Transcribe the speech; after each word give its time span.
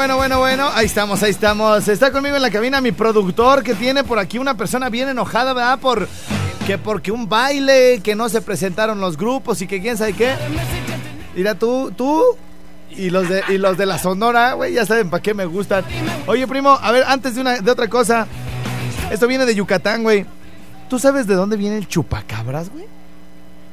Bueno, 0.00 0.16
bueno, 0.16 0.38
bueno. 0.38 0.70
Ahí 0.72 0.86
estamos, 0.86 1.22
ahí 1.22 1.30
estamos. 1.30 1.86
Está 1.86 2.10
conmigo 2.10 2.34
en 2.34 2.40
la 2.40 2.50
cabina 2.50 2.80
mi 2.80 2.90
productor 2.90 3.62
que 3.62 3.74
tiene 3.74 4.02
por 4.02 4.18
aquí 4.18 4.38
una 4.38 4.56
persona 4.56 4.88
bien 4.88 5.10
enojada, 5.10 5.52
¿verdad? 5.52 5.78
Por 5.78 6.08
que 6.66 6.78
porque 6.78 7.12
un 7.12 7.28
baile, 7.28 8.00
que 8.02 8.14
no 8.14 8.30
se 8.30 8.40
presentaron 8.40 8.98
los 8.98 9.18
grupos 9.18 9.60
y 9.60 9.66
que 9.66 9.78
quién 9.78 9.98
sabe 9.98 10.14
qué. 10.14 10.36
Mira 11.36 11.54
tú, 11.54 11.92
tú 11.94 12.24
y 12.88 13.10
los 13.10 13.28
de 13.28 13.44
y 13.50 13.58
los 13.58 13.76
de 13.76 13.84
la 13.84 13.98
Sonora, 13.98 14.54
güey, 14.54 14.72
ya 14.72 14.86
saben 14.86 15.10
para 15.10 15.22
qué 15.22 15.34
me 15.34 15.44
gustan. 15.44 15.84
Oye, 16.26 16.48
primo, 16.48 16.78
a 16.80 16.92
ver, 16.92 17.04
antes 17.06 17.34
de 17.34 17.42
una 17.42 17.60
de 17.60 17.70
otra 17.70 17.88
cosa. 17.88 18.26
Esto 19.10 19.26
viene 19.26 19.44
de 19.44 19.54
Yucatán, 19.54 20.02
güey. 20.02 20.24
¿Tú 20.88 20.98
sabes 20.98 21.26
de 21.26 21.34
dónde 21.34 21.58
viene 21.58 21.76
el 21.76 21.86
chupacabras, 21.86 22.70
güey? 22.70 22.86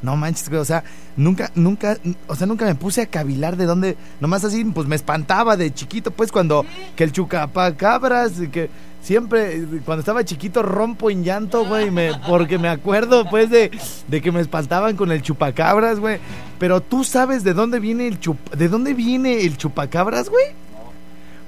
No 0.01 0.15
manches, 0.15 0.49
güey, 0.49 0.61
o 0.61 0.65
sea, 0.65 0.83
nunca, 1.15 1.51
nunca, 1.55 1.97
o 2.27 2.35
sea, 2.35 2.45
nunca 2.45 2.65
me 2.65 2.75
puse 2.75 3.01
a 3.01 3.05
cavilar 3.07 3.57
de 3.57 3.65
dónde, 3.65 3.97
nomás 4.19 4.43
así, 4.43 4.63
pues 4.65 4.87
me 4.87 4.95
espantaba 4.95 5.57
de 5.57 5.73
chiquito, 5.73 6.11
pues 6.11 6.31
cuando, 6.31 6.65
que 6.95 7.03
el 7.03 7.11
chupacabras, 7.11 8.33
que 8.51 8.69
siempre, 9.01 9.63
cuando 9.85 10.01
estaba 10.01 10.23
chiquito 10.23 10.61
rompo 10.61 11.09
en 11.09 11.23
llanto, 11.23 11.65
güey, 11.65 11.89
me, 11.89 12.11
porque 12.27 12.59
me 12.59 12.69
acuerdo, 12.69 13.25
pues, 13.29 13.49
de, 13.49 13.71
de 14.07 14.21
que 14.21 14.31
me 14.31 14.41
espantaban 14.41 14.95
con 14.95 15.11
el 15.11 15.21
chupacabras, 15.21 15.99
güey. 15.99 16.19
Pero 16.59 16.81
tú 16.81 17.03
sabes 17.03 17.43
de 17.43 17.53
dónde 17.53 17.79
viene 17.79 18.07
el 18.07 18.19
chup, 18.19 18.37
de 18.51 18.67
dónde 18.67 18.93
viene 18.93 19.41
el 19.41 19.57
chupacabras, 19.57 20.29
güey? 20.29 20.45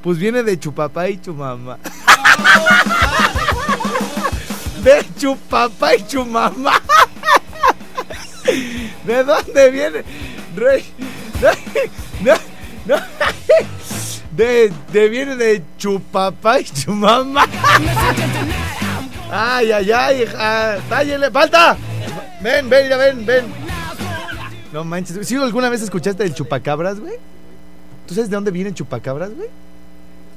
Pues 0.01 0.17
viene 0.17 0.43
de 0.43 0.57
chupapá 0.57 1.09
y 1.09 1.19
chumamá. 1.19 1.77
de 4.83 5.05
chupapá 5.17 5.95
y 5.95 6.07
chumamá. 6.07 6.81
¿De 9.09 9.23
dónde 9.23 9.71
viene? 9.71 10.03
Rey? 10.55 10.85
No, 11.41 11.49
no, 12.21 12.35
no. 12.85 12.95
De, 14.37 14.71
de 14.93 15.09
viene 15.09 15.35
de 15.35 15.63
chupapá 15.79 16.59
y 16.59 16.65
chumamá. 16.65 17.47
Ay, 19.31 19.71
ay, 19.71 19.91
ay, 19.91 20.21
hija. 20.21 20.77
Tállele, 20.87 21.31
falta. 21.31 21.75
Ven, 22.39 22.69
ven, 22.69 22.87
ya 22.87 22.97
ven, 22.97 23.25
ven. 23.25 23.45
No 24.71 24.83
manches. 24.83 25.27
¿Sí 25.27 25.35
alguna 25.37 25.69
vez 25.69 25.81
escuchaste 25.81 26.23
el 26.23 26.35
chupacabras, 26.35 26.99
güey? 26.99 27.15
¿Tú 28.05 28.13
sabes 28.13 28.29
de 28.29 28.35
dónde 28.35 28.51
viene 28.51 28.75
chupacabras, 28.75 29.33
güey? 29.33 29.49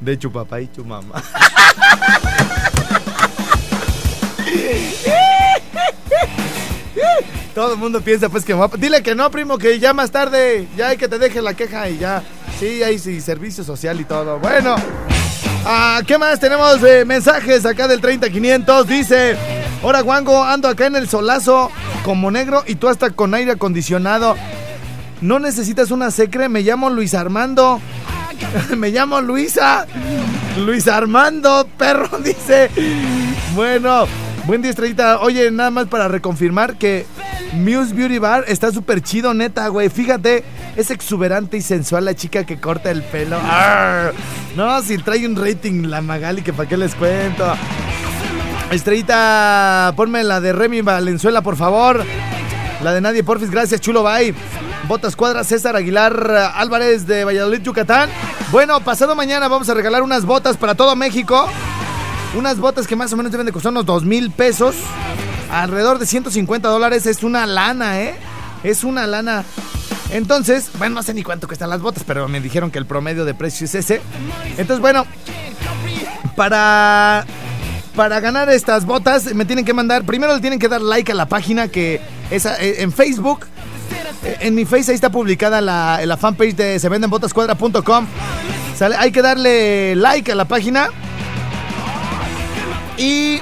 De 0.01 0.19
chupapá 0.19 0.63
y 0.63 0.73
chumamá. 0.73 1.23
Todo 7.55 7.75
el 7.75 7.79
mundo 7.79 8.01
piensa 8.01 8.29
pues 8.29 8.45
que... 8.45 8.57
Dile 8.79 9.03
que 9.03 9.15
no, 9.15 9.31
primo, 9.31 9.59
que 9.59 9.79
ya 9.79 9.93
más 9.93 10.11
tarde, 10.11 10.67
ya 10.77 10.89
hay 10.89 10.97
que 10.97 11.09
te 11.09 11.19
deje 11.19 11.43
la 11.43 11.55
queja 11.55 11.89
y 11.89 11.99
ya. 11.99 12.23
Sí, 12.59 12.83
hay 12.83 12.99
servicio 12.99 13.65
social 13.65 14.01
y 14.01 14.05
todo. 14.05 14.39
Bueno, 14.39 14.77
ah, 15.67 16.01
¿qué 16.07 16.17
más? 16.17 16.41
Tenemos 16.41 16.81
mensajes 17.07 17.67
acá 17.67 17.89
del 17.89 18.01
30500. 18.01 18.87
Dice, 18.87 19.37
hola 19.83 20.01
Guango, 20.01 20.43
ando 20.43 20.69
acá 20.69 20.87
en 20.87 20.97
el 20.97 21.09
solazo 21.09 21.71
como 22.05 22.31
negro 22.31 22.65
y 22.67 22.77
tú 22.77 22.89
hasta 22.89 23.11
con 23.11 23.35
aire 23.35 23.53
acondicionado. 23.53 24.37
No 25.21 25.39
necesitas 25.39 25.91
una 25.91 26.11
secre, 26.11 26.49
me 26.49 26.63
llamo 26.63 26.91
Luis 26.91 27.15
Armando. 27.15 27.81
me 28.77 28.91
llamo 28.91 29.21
Luisa. 29.21 29.87
Luis 30.59 30.89
Armando, 30.89 31.67
perro, 31.79 32.19
dice. 32.25 32.71
Bueno, 33.55 34.07
buen 34.47 34.63
día, 34.63 34.71
estrellita. 34.71 35.21
Oye, 35.21 35.51
nada 35.51 35.71
más 35.71 35.87
para 35.87 36.09
reconfirmar 36.09 36.77
que 36.77 37.07
Muse 37.55 37.95
Beauty 37.95 38.19
Bar 38.19 38.45
está 38.49 38.73
súper 38.73 39.03
chido, 39.03 39.35
neta, 39.35 39.69
güey. 39.69 39.89
Fíjate, 39.89 40.45
es 40.77 40.91
exuberante 40.91 41.57
y 41.57 41.63
sensual 41.63 42.05
la 42.05 42.15
chica 42.15 42.45
que 42.45 42.61
corta 42.61 42.91
el 42.91 43.03
pelo. 43.03 43.39
No, 44.57 44.83
si 44.83 44.99
trae 44.99 45.27
un 45.27 45.37
rating 45.37 45.87
la 45.87 46.01
Magali, 46.01 46.43
que 46.43 46.53
para 46.53 46.69
qué 46.69 46.77
les 46.77 46.95
cuento. 46.95 47.45
Estrellita, 48.71 49.93
ponme 49.97 50.25
la 50.25 50.41
de 50.41 50.53
Remy 50.53 50.83
Valenzuela, 50.83 51.43
por 51.43 51.57
favor. 51.57 52.05
La 52.83 52.93
de 52.93 53.01
Nadie 53.01 53.23
Porfis, 53.23 53.51
gracias, 53.51 53.81
chulo, 53.81 54.03
bye. 54.03 54.35
Botas 54.89 55.15
Cuadras, 55.15 55.47
César 55.47 55.77
Aguilar 55.77 56.53
Álvarez 56.55 57.07
de 57.07 57.25
Valladolid, 57.25 57.63
Yucatán. 57.63 58.11
Bueno, 58.51 58.81
pasado 58.81 59.15
mañana 59.15 59.47
vamos 59.49 59.69
a 59.69 59.75
regalar 59.75 60.03
unas 60.03 60.25
botas 60.25 60.57
para 60.57 60.75
todo 60.75 60.97
México. 60.97 61.49
Unas 62.35 62.59
botas 62.59 62.87
que 62.87 62.97
más 62.97 63.13
o 63.13 63.17
menos 63.17 63.31
deben 63.31 63.47
de 63.47 63.53
costar 63.53 63.71
unos 63.73 63.87
dos 63.87 64.05
mil 64.05 64.31
pesos. 64.31 64.75
Alrededor 65.51 65.99
de 65.99 66.07
150 66.07 66.69
dólares. 66.69 67.07
Es 67.07 67.23
una 67.23 67.47
lana, 67.47 68.01
¿eh? 68.01 68.15
Es 68.65 68.85
una 68.85 69.07
lana. 69.07 69.45
Entonces, 70.11 70.71
bueno, 70.79 70.97
no 70.97 71.03
sé 71.03 71.15
ni 71.15 71.23
cuánto 71.23 71.47
cuestan 71.47 71.71
las 71.71 71.81
botas, 71.81 72.05
pero 72.07 72.29
me 72.29 72.41
dijeron 72.41 72.71
que 72.71 72.79
el 72.79 72.87
promedio 72.87 73.25
de 73.25 73.35
precio 73.35 73.65
es 73.67 73.75
ese. 73.75 74.01
Entonces, 74.57 74.81
bueno, 74.81 75.07
para 76.37 77.27
para 77.97 78.21
ganar 78.21 78.49
estas 78.49 78.87
botas 78.87 79.35
me 79.35 79.45
tienen 79.45 79.67
que 79.67 79.75
mandar, 79.75 80.05
primero 80.05 80.35
le 80.35 80.41
tienen 80.41 80.59
que 80.59 80.69
dar 80.69 80.81
like 80.81 81.13
a 81.13 81.15
la 81.15 81.27
página 81.27 81.69
que 81.69 82.01
es 82.31 82.47
en 82.47 82.93
Facebook. 82.93 83.47
En 84.41 84.55
mi 84.55 84.65
face 84.65 84.91
ahí 84.91 84.95
está 84.95 85.11
publicada 85.11 85.61
la, 85.61 86.01
la 86.07 86.17
fanpage 86.17 86.55
de 86.55 86.79
se 86.79 86.89
venden 86.89 87.11
botascuadra.com. 87.11 88.07
Hay 88.99 89.13
que 89.13 89.23
darle 89.23 89.95
like 89.97 90.33
a 90.33 90.35
la 90.35 90.47
página. 90.47 90.89
Y 92.97 93.41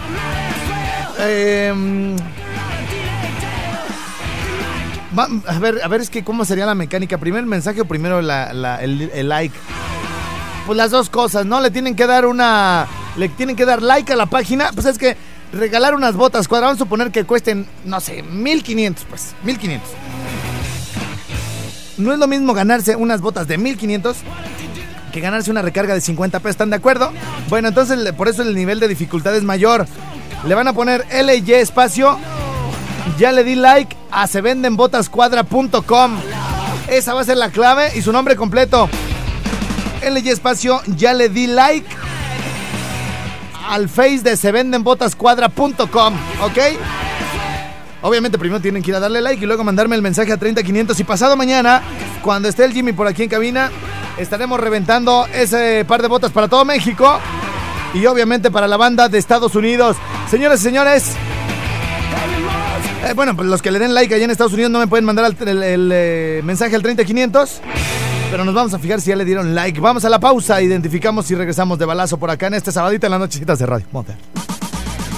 va, 5.16 5.28
a 5.46 5.58
ver, 5.58 5.80
a 5.82 5.88
ver, 5.88 6.00
es 6.00 6.10
que 6.10 6.24
cómo 6.24 6.44
sería 6.44 6.66
la 6.66 6.74
mecánica. 6.74 7.18
¿Primero 7.18 7.40
el 7.42 7.48
mensaje 7.48 7.80
o 7.80 7.84
primero 7.84 8.20
el, 8.20 9.28
like? 9.28 9.56
Pues 10.66 10.76
las 10.76 10.90
dos 10.90 11.10
cosas, 11.10 11.46
¿no? 11.46 11.60
Le 11.60 11.70
tienen 11.70 11.96
que 11.96 12.06
dar 12.06 12.26
una. 12.26 12.86
Le 13.16 13.28
tienen 13.28 13.56
que 13.56 13.64
dar 13.64 13.82
like 13.82 14.12
a 14.12 14.16
la 14.16 14.26
página. 14.26 14.70
Pues 14.72 14.86
es 14.86 14.98
que 14.98 15.16
regalar 15.52 15.94
unas 15.94 16.14
botas 16.14 16.46
cuadra, 16.46 16.68
vamos 16.68 16.80
a 16.80 16.84
suponer 16.84 17.10
que 17.10 17.24
cuesten, 17.24 17.66
no 17.84 18.00
sé, 18.00 18.22
1500, 18.22 19.04
pues, 19.04 19.34
1500. 19.42 19.90
No 21.98 22.12
es 22.12 22.18
lo 22.18 22.28
mismo 22.28 22.54
ganarse 22.54 22.96
unas 22.96 23.20
botas 23.20 23.48
de 23.48 23.58
1500 23.58 24.16
que 25.10 25.20
ganarse 25.20 25.50
una 25.50 25.62
recarga 25.62 25.94
de 25.94 26.00
50 26.00 26.38
pesos, 26.40 26.50
¿están 26.52 26.70
de 26.70 26.76
acuerdo? 26.76 27.12
Bueno, 27.48 27.68
entonces 27.68 28.12
por 28.12 28.28
eso 28.28 28.42
el 28.42 28.54
nivel 28.54 28.80
de 28.80 28.88
dificultad 28.88 29.34
es 29.36 29.42
mayor. 29.42 29.86
Le 30.46 30.54
van 30.54 30.68
a 30.68 30.72
poner 30.72 31.04
LY 31.12 31.52
espacio. 31.54 32.18
Ya 33.18 33.32
le 33.32 33.44
di 33.44 33.54
like 33.54 33.96
a 34.10 34.26
sevendenbotascuadra.com. 34.26 36.18
Esa 36.88 37.14
va 37.14 37.20
a 37.20 37.24
ser 37.24 37.36
la 37.36 37.50
clave 37.50 37.92
y 37.94 38.02
su 38.02 38.12
nombre 38.12 38.36
completo. 38.36 38.88
LY 40.02 40.30
espacio, 40.30 40.80
ya 40.96 41.12
le 41.12 41.28
di 41.28 41.46
like 41.46 41.86
al 43.68 43.88
face 43.88 44.20
de 44.22 44.36
sevendenbotascuadra.com, 44.36 46.14
¿ok? 46.42 46.58
Obviamente 48.02 48.38
primero 48.38 48.60
tienen 48.60 48.82
que 48.82 48.90
ir 48.90 48.96
a 48.96 49.00
darle 49.00 49.20
like 49.20 49.44
y 49.44 49.46
luego 49.46 49.62
mandarme 49.62 49.94
el 49.94 50.02
mensaje 50.02 50.32
a 50.32 50.38
30500 50.38 50.98
y 50.98 51.04
pasado 51.04 51.36
mañana, 51.36 51.82
cuando 52.22 52.48
esté 52.48 52.64
el 52.64 52.72
Jimmy 52.72 52.92
por 52.92 53.06
aquí 53.06 53.24
en 53.24 53.28
cabina, 53.28 53.70
estaremos 54.20 54.60
reventando 54.60 55.26
ese 55.32 55.84
par 55.86 56.02
de 56.02 56.08
botas 56.08 56.30
para 56.30 56.48
todo 56.48 56.64
México 56.64 57.18
y 57.94 58.06
obviamente 58.06 58.50
para 58.50 58.68
la 58.68 58.76
banda 58.76 59.08
de 59.08 59.18
Estados 59.18 59.54
Unidos. 59.54 59.96
Señoras 60.30 60.60
y 60.60 60.64
señores, 60.64 61.12
eh, 63.08 63.12
bueno, 63.14 63.34
pues 63.34 63.48
los 63.48 63.62
que 63.62 63.70
le 63.70 63.78
den 63.78 63.94
like 63.94 64.14
allá 64.14 64.24
en 64.24 64.30
Estados 64.30 64.52
Unidos 64.52 64.70
no 64.70 64.78
me 64.78 64.86
pueden 64.86 65.04
mandar 65.04 65.24
el, 65.24 65.48
el, 65.48 65.62
el 65.62 65.90
eh, 65.92 66.40
mensaje 66.44 66.76
al 66.76 66.82
30500. 66.82 67.60
Pero 68.30 68.44
nos 68.44 68.54
vamos 68.54 68.74
a 68.74 68.78
fijar 68.78 69.00
si 69.00 69.08
ya 69.08 69.16
le 69.16 69.24
dieron 69.24 69.54
like. 69.54 69.80
Vamos 69.80 70.04
a 70.04 70.08
la 70.08 70.20
pausa, 70.20 70.62
identificamos 70.62 71.28
y 71.30 71.34
regresamos 71.34 71.78
de 71.78 71.84
balazo 71.84 72.18
por 72.18 72.30
acá 72.30 72.46
en 72.46 72.54
este 72.54 72.70
sabadito 72.70 73.06
en 73.06 73.12
las 73.12 73.20
nochecitas 73.20 73.58
de 73.58 73.66
radio. 73.66 73.86
Ver. 73.92 74.16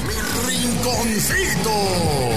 Mi 0.06 0.14
rinconcito. 0.48 2.31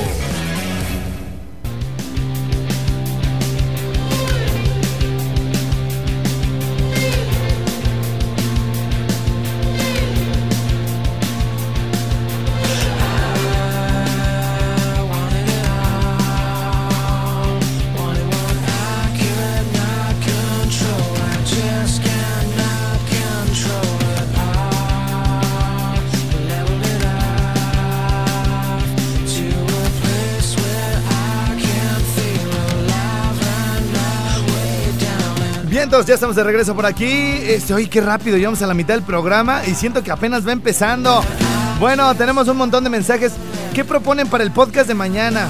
Ya 36.04 36.16
estamos 36.16 36.36
de 36.36 36.44
regreso 36.44 36.76
por 36.76 36.86
aquí. 36.86 37.06
Este, 37.06 37.74
oye, 37.74 37.90
qué 37.90 38.02
rápido, 38.02 38.36
llevamos 38.36 38.62
a 38.62 38.68
la 38.68 38.74
mitad 38.74 38.96
del 38.96 39.04
programa 39.04 39.66
y 39.66 39.76
siento 39.76 40.04
que 40.04 40.12
apenas 40.12 40.46
va 40.46 40.52
empezando. 40.52 41.24
Bueno, 41.80 42.14
tenemos 42.16 42.50
un 42.50 42.58
montón 42.58 42.84
de 42.84 42.90
mensajes. 42.90 43.32
¿Qué 43.74 43.86
proponen 43.86 44.28
para 44.28 44.44
el 44.44 44.52
podcast 44.52 44.90
de 44.90 44.94
mañana? 44.94 45.48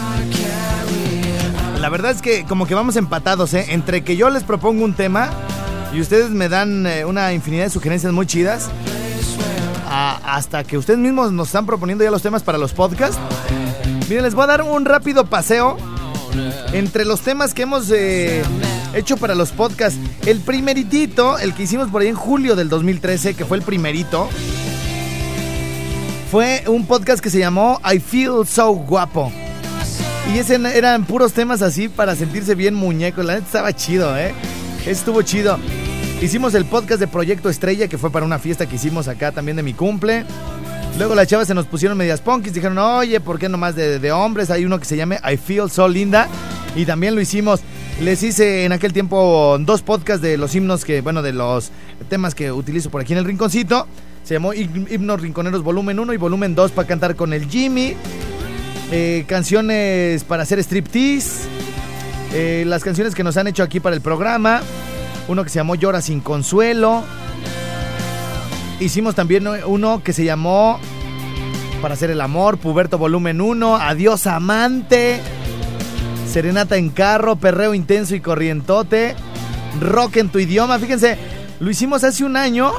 La 1.82 1.90
verdad 1.90 2.12
es 2.12 2.22
que 2.22 2.46
como 2.46 2.68
que 2.68 2.76
vamos 2.76 2.96
empatados, 2.96 3.56
¿eh? 3.56 3.66
Entre 3.70 4.04
que 4.04 4.18
yo 4.18 4.30
les 4.30 4.44
propongo 4.44 4.86
un 4.86 4.94
tema 4.94 5.32
y 5.92 6.00
ustedes 6.00 6.30
me 6.30 6.48
dan 6.48 6.86
eh, 6.86 7.06
una 7.06 7.34
infinidad 7.34 7.64
de 7.64 7.72
sugerencias 7.72 8.14
muy 8.14 8.28
chidas. 8.28 8.70
hasta 9.90 10.64
que 10.64 10.78
ustedes 10.78 11.00
mismos 11.00 11.32
nos 11.32 11.48
están 11.48 11.66
proponiendo 11.66 12.04
ya 12.04 12.12
los 12.12 12.22
temas 12.22 12.44
para 12.44 12.60
los 12.60 12.72
podcasts. 12.72 13.18
Miren, 14.08 14.24
les 14.24 14.36
voy 14.36 14.44
a 14.44 14.48
dar 14.48 14.62
un 14.62 14.86
rápido 14.86 15.26
paseo 15.26 15.76
entre 16.72 17.04
los 17.04 17.22
temas 17.22 17.56
que 17.56 17.64
hemos 17.64 17.90
eh, 17.90 18.44
hecho 18.96 19.18
para 19.18 19.36
los 19.36 19.52
podcasts. 19.52 20.00
El 20.26 20.40
primeritito, 20.40 21.38
el 21.38 21.54
que 21.54 21.64
hicimos 21.64 21.90
por 21.90 22.02
ahí 22.02 22.08
en 22.08 22.16
julio 22.16 22.56
del 22.56 22.70
2013, 22.70 23.36
que 23.36 23.46
fue 23.46 23.58
el 23.58 23.64
primerito, 23.64 24.30
fue 26.32 26.64
un 26.68 26.86
podcast 26.86 27.22
que 27.22 27.30
se 27.30 27.40
llamó 27.40 27.80
I 27.86 28.00
Feel 28.00 28.48
So 28.48 28.72
Guapo. 28.72 29.32
Y 30.34 30.40
ese 30.40 30.56
eran 30.56 31.06
puros 31.06 31.34
temas 31.34 31.62
así 31.62 31.88
para 31.88 32.16
sentirse 32.16 32.56
bien 32.56 32.74
muñeco. 32.74 33.22
La 33.22 33.36
neta 33.36 33.46
estaba 33.46 33.74
chido, 33.74 34.18
¿eh? 34.18 34.34
Estuvo 34.86 35.22
chido. 35.22 35.60
Hicimos 36.22 36.56
el 36.56 36.66
podcast 36.66 37.00
de 37.00 37.08
Proyecto 37.08 37.50
Estrella, 37.50 37.88
que 37.88 37.98
fue 37.98 38.10
para 38.12 38.26
una 38.26 38.40
fiesta 38.40 38.66
que 38.66 38.78
hicimos 38.78 39.08
acá 39.08 39.32
también 39.32 39.58
de 39.58 39.64
mi 39.64 39.74
cumple. 39.74 40.26
Luego 40.98 41.14
las 41.14 41.28
chavas 41.28 41.48
se 41.48 41.54
nos 41.54 41.68
pusieron 41.68 41.98
medias 41.98 42.22
punkis, 42.22 42.54
dijeron, 42.54 42.78
oye, 42.78 43.20
¿por 43.20 43.38
qué 43.38 43.50
nomás 43.50 43.76
de, 43.76 44.00
de 44.00 44.12
hombres? 44.14 44.50
Hay 44.50 44.64
uno 44.66 44.80
que 44.80 44.86
se 44.86 44.96
llame 44.96 45.20
I 45.30 45.36
Feel 45.36 45.70
So 45.70 45.88
Linda. 45.88 46.28
Y 46.76 46.86
también 46.86 47.16
lo 47.16 47.22
hicimos. 47.22 47.62
Les 48.02 48.22
hice 48.24 48.66
en 48.66 48.74
aquel 48.74 48.92
tiempo 48.92 49.58
dos 49.60 49.82
podcasts 49.82 50.22
de 50.22 50.38
los 50.38 50.54
himnos 50.54 50.84
que, 50.84 51.00
bueno, 51.00 51.22
de 51.22 51.32
los 51.32 51.72
temas 52.10 52.36
que 52.36 52.52
utilizo 52.52 52.90
por 52.90 53.02
aquí 53.02 53.14
en 53.14 53.20
el 53.20 53.26
rinconcito. 53.26 53.88
Se 54.24 54.34
llamó 54.34 54.54
Himnos 54.54 55.22
Rinconeros 55.22 55.64
Volumen 55.64 56.00
1 56.00 56.14
y 56.14 56.18
Volumen 56.18 56.56
2 56.56 56.72
para 56.72 56.88
cantar 56.88 57.16
con 57.16 57.32
el 57.32 57.48
Jimmy. 57.48 57.96
Eh, 58.92 59.24
canciones 59.28 60.24
para 60.26 60.44
hacer 60.44 60.60
striptease. 60.60 61.48
Eh, 62.34 62.64
las 62.68 62.84
canciones 62.84 63.16
que 63.16 63.24
nos 63.24 63.38
han 63.38 63.48
hecho 63.48 63.64
aquí 63.64 63.80
para 63.80 63.96
el 63.96 64.02
programa. 64.02 64.62
Uno 65.30 65.44
que 65.44 65.50
se 65.50 65.60
llamó 65.60 65.76
Llora 65.76 66.02
sin 66.02 66.20
consuelo. 66.20 67.04
Hicimos 68.80 69.16
también 69.16 69.48
uno 69.68 70.04
que 70.04 70.12
se 70.12 70.26
llamó 70.26 70.80
Para 71.82 71.94
hacer 71.94 72.12
el 72.12 72.20
amor, 72.20 72.58
Puberto 72.58 72.98
Volumen 72.98 73.40
1, 73.40 73.78
Adiós 73.78 74.28
Amante, 74.28 75.22
Serenata 76.36 76.76
en 76.76 76.90
carro, 76.90 77.38
Perreo 77.38 77.74
intenso 77.74 78.14
y 78.14 78.20
corrientote, 78.20 79.16
Rock 79.80 80.18
en 80.18 80.28
tu 80.28 80.38
idioma. 80.38 80.78
Fíjense, 80.80 81.18
lo 81.62 81.70
hicimos 81.70 82.04
hace 82.04 82.26
un 82.26 82.36
año. 82.36 82.74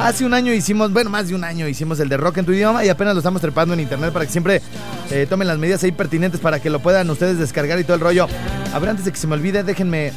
Hace 0.00 0.24
un 0.24 0.32
año 0.32 0.54
hicimos, 0.54 0.90
bueno, 0.94 1.10
más 1.10 1.28
de 1.28 1.34
un 1.34 1.44
año 1.44 1.68
hicimos 1.68 2.00
el 2.00 2.08
de 2.08 2.16
Rock 2.16 2.38
en 2.38 2.46
tu 2.46 2.52
idioma 2.52 2.82
y 2.86 2.88
apenas 2.88 3.12
lo 3.12 3.18
estamos 3.20 3.42
trepando 3.42 3.74
en 3.74 3.80
internet 3.80 4.14
para 4.14 4.24
que 4.24 4.32
siempre 4.32 4.62
eh, 5.10 5.26
tomen 5.28 5.46
las 5.46 5.58
medidas 5.58 5.84
ahí 5.84 5.92
pertinentes 5.92 6.40
para 6.40 6.58
que 6.58 6.70
lo 6.70 6.80
puedan 6.80 7.10
ustedes 7.10 7.38
descargar 7.38 7.78
y 7.78 7.84
todo 7.84 7.96
el 7.96 8.00
rollo. 8.00 8.28
A 8.72 8.78
ver, 8.78 8.88
antes 8.88 9.04
de 9.04 9.12
que 9.12 9.18
se 9.18 9.26
me 9.26 9.34
olvide, 9.34 9.62
déjenme, 9.62 10.10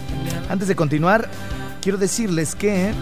antes 0.50 0.70
de 0.70 0.78
continuar, 0.78 1.30
quiero 1.82 1.98
decirles 1.98 2.56
que 2.56 2.94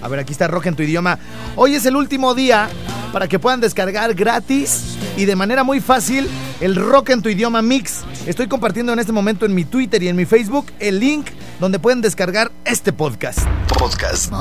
a 0.00 0.06
ver, 0.06 0.20
aquí 0.20 0.30
está 0.30 0.46
Rock 0.46 0.66
en 0.66 0.76
tu 0.76 0.84
idioma. 0.84 1.18
Hoy 1.56 1.74
es 1.74 1.86
el 1.86 1.96
último 1.96 2.36
día 2.36 2.68
para 3.12 3.26
que 3.26 3.40
puedan 3.40 3.60
descargar 3.60 4.14
gratis 4.14 4.96
y 5.16 5.24
de 5.24 5.34
manera 5.34 5.64
muy 5.64 5.80
fácil 5.80 6.28
el 6.62 6.76
Rock 6.76 7.10
en 7.10 7.22
tu 7.22 7.28
idioma 7.28 7.60
mix. 7.60 8.04
Estoy 8.24 8.46
compartiendo 8.46 8.92
en 8.92 9.00
este 9.00 9.12
momento 9.12 9.44
en 9.44 9.54
mi 9.54 9.64
Twitter 9.64 10.02
y 10.02 10.08
en 10.08 10.16
mi 10.16 10.24
Facebook 10.24 10.66
el 10.78 11.00
link 11.00 11.26
donde 11.58 11.80
pueden 11.80 12.00
descargar 12.00 12.52
este 12.64 12.92
podcast. 12.92 13.40
Podcast. 13.78 14.32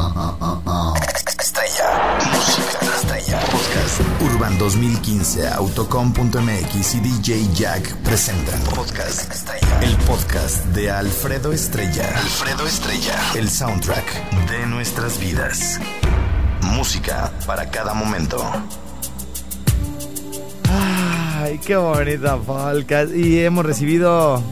Estrella. 1.40 2.20
Música. 2.32 2.96
Estrella. 2.96 3.40
Podcast. 3.40 4.02
Urban 4.22 4.58
2015, 4.60 5.48
Autocom.mx 5.48 6.96
y 6.96 7.00
DJ 7.00 7.48
Jack 7.56 7.96
presentan 8.04 8.62
Podcast 8.76 9.32
Estrella. 9.32 9.80
El 9.82 9.96
podcast 10.06 10.64
de 10.68 10.92
Alfredo 10.92 11.52
Estrella. 11.52 12.08
Alfredo 12.16 12.68
Estrella. 12.68 13.20
El 13.36 13.50
soundtrack 13.50 14.30
de 14.52 14.68
nuestras 14.68 15.20
vidas. 15.20 15.80
Música 16.62 17.34
para 17.48 17.72
cada 17.72 17.96
momento. 17.96 18.38
Ay, 21.44 21.58
qué 21.58 21.76
bonita 21.76 22.38
podcast. 22.38 23.16
Y 23.16 23.40
hemos 23.40 23.66
recibido 23.66 24.44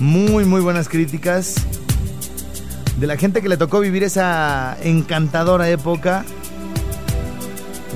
muy, 0.00 0.44
muy 0.44 0.60
buenas 0.60 0.88
críticas 0.88 1.54
de 2.98 3.06
la 3.06 3.16
gente 3.16 3.40
que 3.40 3.48
le 3.48 3.56
tocó 3.56 3.78
vivir 3.78 4.02
esa 4.02 4.76
encantadora 4.82 5.70
época 5.70 6.24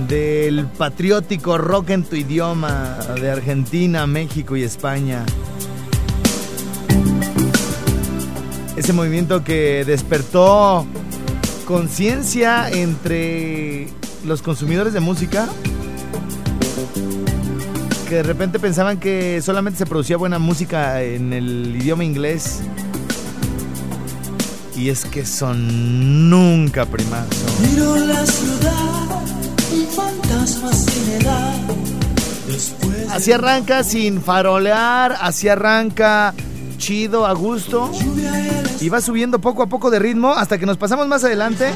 del 0.07 0.67
patriótico 0.67 1.59
rock 1.59 1.91
en 1.91 2.05
tu 2.05 2.15
idioma 2.15 2.97
de 3.21 3.29
Argentina, 3.29 4.07
México 4.07 4.57
y 4.57 4.63
España. 4.63 5.25
Ese 8.77 8.93
movimiento 8.93 9.43
que 9.43 9.85
despertó 9.85 10.87
conciencia 11.67 12.71
entre 12.71 13.89
los 14.25 14.43
consumidores 14.43 14.93
de 14.93 15.01
música 15.01 15.49
que 18.11 18.17
de 18.17 18.23
repente 18.25 18.59
pensaban 18.59 18.99
que 18.99 19.41
solamente 19.41 19.79
se 19.79 19.87
producía 19.87 20.17
buena 20.17 20.41
música 20.41 21.01
en 21.01 21.33
el 21.33 21.77
idioma 21.77 22.03
inglés. 22.03 22.61
Y 24.77 24.89
es 24.89 25.05
que 25.05 25.25
son 25.25 26.29
nunca 26.29 26.87
primazo. 26.87 27.29
Miro 27.63 27.95
la 27.95 28.27
ciudad, 28.27 29.23
un 29.73 29.87
fantasma 29.87 30.73
sin 30.73 31.21
edad. 31.21 31.55
Después 32.49 33.11
Así 33.13 33.31
arranca 33.31 33.85
sin 33.85 34.21
farolear, 34.21 35.17
así 35.21 35.49
arranca 35.49 36.35
chido, 36.79 37.27
a 37.27 37.33
gusto. 37.33 37.93
Y 38.81 38.89
va 38.89 39.01
subiendo 39.01 39.41
poco 39.41 39.63
a 39.63 39.69
poco 39.69 39.89
de 39.89 40.01
ritmo 40.01 40.33
hasta 40.33 40.59
que 40.59 40.67
nos 40.67 40.79
pasamos 40.79 41.07
más 41.07 41.23
adelante 41.23 41.71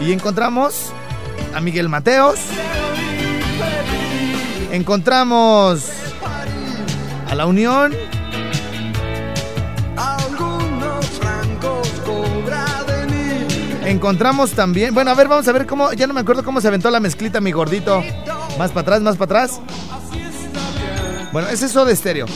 y 0.00 0.10
encontramos 0.10 0.92
a 1.54 1.60
Miguel 1.60 1.88
Mateos. 1.88 2.40
Encontramos 4.76 5.86
a 7.26 7.34
La 7.34 7.46
Unión. 7.46 7.94
Encontramos 13.86 14.50
también. 14.50 14.92
Bueno, 14.92 15.12
a 15.12 15.14
ver, 15.14 15.28
vamos 15.28 15.48
a 15.48 15.52
ver 15.52 15.66
cómo. 15.66 15.94
Ya 15.94 16.06
no 16.06 16.12
me 16.12 16.20
acuerdo 16.20 16.44
cómo 16.44 16.60
se 16.60 16.68
aventó 16.68 16.90
la 16.90 17.00
mezclita, 17.00 17.40
mi 17.40 17.52
gordito. 17.52 18.04
Más 18.58 18.70
para 18.70 18.82
atrás, 18.82 19.00
más 19.00 19.16
para 19.16 19.44
atrás. 19.44 19.60
Bueno, 21.32 21.48
es 21.48 21.62
eso 21.62 21.86
de 21.86 21.94
estéreo. 21.94 22.26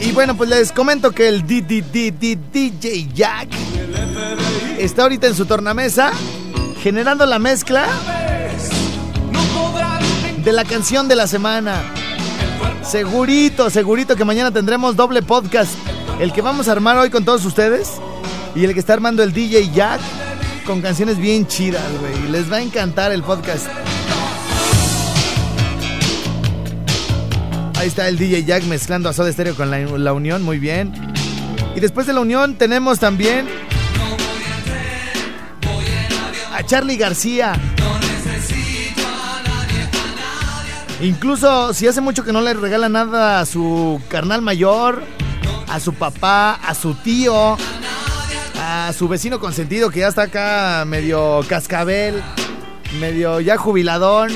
Y 0.00 0.12
bueno, 0.12 0.34
pues 0.34 0.48
les 0.48 0.72
comento 0.72 1.10
que 1.10 1.28
el 1.28 1.46
DJ 1.46 3.08
Jack 3.12 3.48
está 4.78 5.02
ahorita 5.02 5.26
en 5.26 5.34
su 5.34 5.44
tornamesa 5.44 6.10
generando 6.82 7.26
la 7.26 7.38
mezcla 7.38 7.86
de 10.44 10.52
la 10.52 10.64
canción 10.64 11.08
de 11.08 11.16
la 11.16 11.26
semana. 11.26 11.82
Segurito, 12.82 13.68
segurito 13.68 14.16
que 14.16 14.24
mañana 14.24 14.50
tendremos 14.50 14.96
doble 14.96 15.22
podcast. 15.22 15.72
El 16.18 16.32
que 16.32 16.40
vamos 16.40 16.68
a 16.68 16.72
armar 16.72 16.96
hoy 16.96 17.10
con 17.10 17.24
todos 17.24 17.44
ustedes 17.44 17.92
y 18.54 18.64
el 18.64 18.72
que 18.74 18.80
está 18.80 18.94
armando 18.94 19.22
el 19.22 19.32
DJ 19.32 19.70
Jack 19.70 20.00
con 20.66 20.80
canciones 20.80 21.18
bien 21.18 21.46
chidas, 21.46 21.84
güey. 22.00 22.30
Les 22.30 22.50
va 22.50 22.56
a 22.56 22.62
encantar 22.62 23.12
el 23.12 23.22
podcast. 23.22 23.66
Ahí 27.76 27.88
está 27.88 28.08
el 28.08 28.18
DJ 28.18 28.44
Jack 28.44 28.64
mezclando 28.64 29.08
a 29.08 29.12
Soda 29.12 29.32
Stereo 29.32 29.54
con 29.54 29.70
la, 29.70 29.78
la 29.80 30.12
Unión, 30.12 30.42
muy 30.42 30.58
bien. 30.58 30.92
Y 31.74 31.80
después 31.80 32.06
de 32.06 32.12
la 32.12 32.20
Unión 32.20 32.56
tenemos 32.56 32.98
también 32.98 33.46
a 36.52 36.62
Charlie 36.64 36.96
García. 36.96 37.54
Incluso 41.02 41.72
si 41.72 41.86
hace 41.86 42.02
mucho 42.02 42.24
que 42.24 42.32
no 42.32 42.42
le 42.42 42.52
regala 42.52 42.90
nada 42.90 43.40
a 43.40 43.46
su 43.46 44.02
carnal 44.08 44.42
mayor, 44.42 45.02
a 45.66 45.80
su 45.80 45.94
papá, 45.94 46.52
a 46.54 46.74
su 46.74 46.92
tío, 46.94 47.56
a 48.60 48.92
su 48.92 49.08
vecino 49.08 49.40
consentido 49.40 49.88
que 49.88 50.00
ya 50.00 50.08
está 50.08 50.22
acá 50.22 50.84
medio 50.86 51.40
cascabel, 51.48 52.22
medio 52.98 53.40
ya 53.40 53.56
jubiladón. 53.56 54.30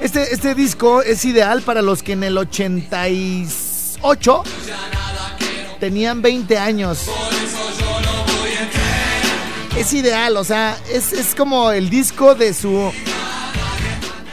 Este, 0.00 0.32
este 0.32 0.54
disco 0.54 1.02
es 1.02 1.24
ideal 1.24 1.62
para 1.62 1.82
los 1.82 2.04
que 2.04 2.12
en 2.12 2.22
el 2.22 2.38
88 2.38 4.44
tenían 5.80 6.22
20 6.22 6.56
años. 6.56 7.10
Es 9.76 9.92
ideal, 9.92 10.36
o 10.36 10.44
sea, 10.44 10.78
es, 10.88 11.12
es 11.12 11.34
como 11.34 11.72
el 11.72 11.90
disco 11.90 12.36
de 12.36 12.54
su 12.54 12.92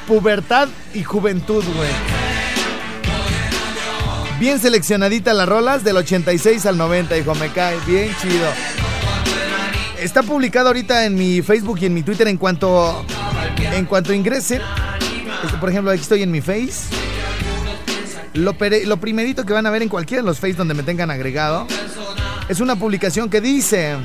pubertad 0.07 0.67
y 0.93 1.03
juventud, 1.03 1.63
güey. 1.75 1.89
Bien 4.39 4.59
seleccionadita 4.59 5.33
las 5.33 5.47
rolas 5.47 5.83
del 5.83 5.97
86 5.97 6.65
al 6.65 6.77
90, 6.77 7.17
hijo, 7.17 7.35
me 7.35 7.49
cae. 7.49 7.77
Bien 7.85 8.13
chido. 8.21 8.47
Está 9.99 10.21
publicado 10.21 10.67
ahorita 10.67 11.05
en 11.05 11.15
mi 11.15 11.41
Facebook 11.41 11.79
y 11.81 11.85
en 11.85 11.93
mi 11.93 12.03
Twitter 12.03 12.27
en 12.27 12.37
cuanto 12.37 13.05
en 13.73 13.85
cuanto 13.85 14.13
ingresen. 14.13 14.61
Este, 15.43 15.57
por 15.57 15.69
ejemplo, 15.69 15.91
aquí 15.91 16.01
estoy 16.01 16.23
en 16.23 16.31
mi 16.31 16.41
Face. 16.41 16.93
Lo, 18.33 18.55
lo 18.85 18.97
primerito 18.97 19.45
que 19.45 19.53
van 19.53 19.65
a 19.65 19.69
ver 19.69 19.81
en 19.81 19.89
cualquiera 19.89 20.21
de 20.23 20.27
los 20.27 20.39
Face 20.39 20.53
donde 20.53 20.73
me 20.73 20.83
tengan 20.83 21.11
agregado 21.11 21.67
es 22.49 22.59
una 22.59 22.75
publicación 22.75 23.29
que 23.29 23.39
dice 23.39 23.95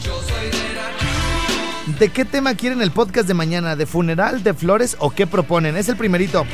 ¿De 1.99 2.11
qué 2.11 2.25
tema 2.25 2.54
quieren 2.54 2.83
el 2.83 2.90
podcast 2.90 3.26
de 3.26 3.35
mañana? 3.35 3.75
¿De 3.75 3.87
funeral, 3.87 4.42
de 4.42 4.52
flores 4.54 4.97
o 5.00 5.11
qué 5.11 5.26
proponen? 5.26 5.76
Es 5.76 5.88
el 5.88 5.97
primerito. 5.97 6.45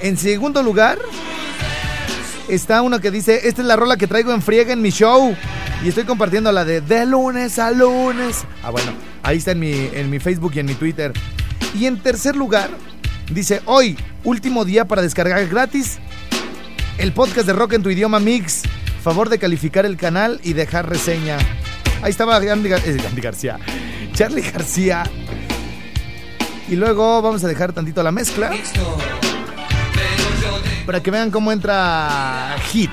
En 0.00 0.16
segundo 0.16 0.62
lugar 0.62 0.98
está 2.48 2.82
uno 2.82 3.00
que 3.00 3.10
dice, 3.10 3.48
esta 3.48 3.62
es 3.62 3.68
la 3.68 3.76
rola 3.76 3.96
que 3.96 4.06
traigo 4.06 4.32
en 4.32 4.42
friega 4.42 4.72
en 4.72 4.82
mi 4.82 4.90
show. 4.90 5.34
Y 5.84 5.88
estoy 5.88 6.04
compartiendo 6.04 6.50
la 6.52 6.64
de 6.64 6.80
de 6.80 7.06
lunes 7.06 7.58
a 7.58 7.70
lunes. 7.70 8.44
Ah, 8.62 8.70
bueno, 8.70 8.92
ahí 9.22 9.38
está 9.38 9.52
en 9.52 9.60
mi, 9.60 9.72
en 9.92 10.10
mi 10.10 10.18
Facebook 10.18 10.52
y 10.56 10.60
en 10.60 10.66
mi 10.66 10.74
Twitter. 10.74 11.12
Y 11.78 11.86
en 11.86 11.98
tercer 12.02 12.34
lugar, 12.34 12.70
dice, 13.30 13.62
hoy, 13.66 13.96
último 14.24 14.64
día 14.64 14.86
para 14.86 15.02
descargar 15.02 15.46
gratis 15.46 15.98
el 16.98 17.12
podcast 17.12 17.46
de 17.46 17.52
Rock 17.52 17.74
en 17.74 17.82
tu 17.82 17.90
idioma 17.90 18.18
Mix. 18.20 18.62
Favor 19.02 19.28
de 19.28 19.38
calificar 19.38 19.86
el 19.86 19.96
canal 19.96 20.40
y 20.42 20.54
dejar 20.54 20.88
reseña. 20.88 21.38
Ahí 22.02 22.10
estaba 22.10 22.36
Andy, 22.36 22.68
Gar- 22.68 22.82
eh, 22.84 22.96
Andy 23.08 23.20
García. 23.22 23.58
Charlie 24.16 24.40
García. 24.40 25.04
Y 26.68 26.74
luego 26.74 27.20
vamos 27.20 27.44
a 27.44 27.48
dejar 27.48 27.74
tantito 27.74 28.02
la 28.02 28.10
mezcla. 28.10 28.50
Para 30.86 31.02
que 31.02 31.10
vean 31.10 31.30
cómo 31.30 31.52
entra 31.52 32.56
Hit. 32.70 32.90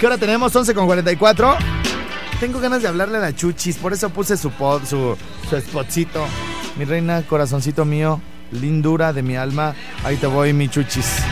¿Qué 0.00 0.06
hora 0.06 0.16
tenemos? 0.16 0.56
11 0.56 0.74
con 0.74 0.86
44. 0.86 1.56
Tengo 2.40 2.58
ganas 2.58 2.80
de 2.80 2.88
hablarle 2.88 3.18
a 3.18 3.20
la 3.20 3.34
Chuchis, 3.34 3.76
por 3.76 3.92
eso 3.92 4.08
puse 4.08 4.38
su 4.38 4.50
pod, 4.50 4.84
su, 4.84 5.14
su 5.50 5.60
spotcito. 5.60 6.26
Mi 6.76 6.86
reina, 6.86 7.22
corazoncito 7.22 7.84
mío, 7.84 8.22
lindura 8.50 9.12
de 9.12 9.22
mi 9.22 9.36
alma. 9.36 9.74
Ahí 10.04 10.16
te 10.16 10.26
voy, 10.26 10.54
mi 10.54 10.70
Chuchis. 10.70 11.22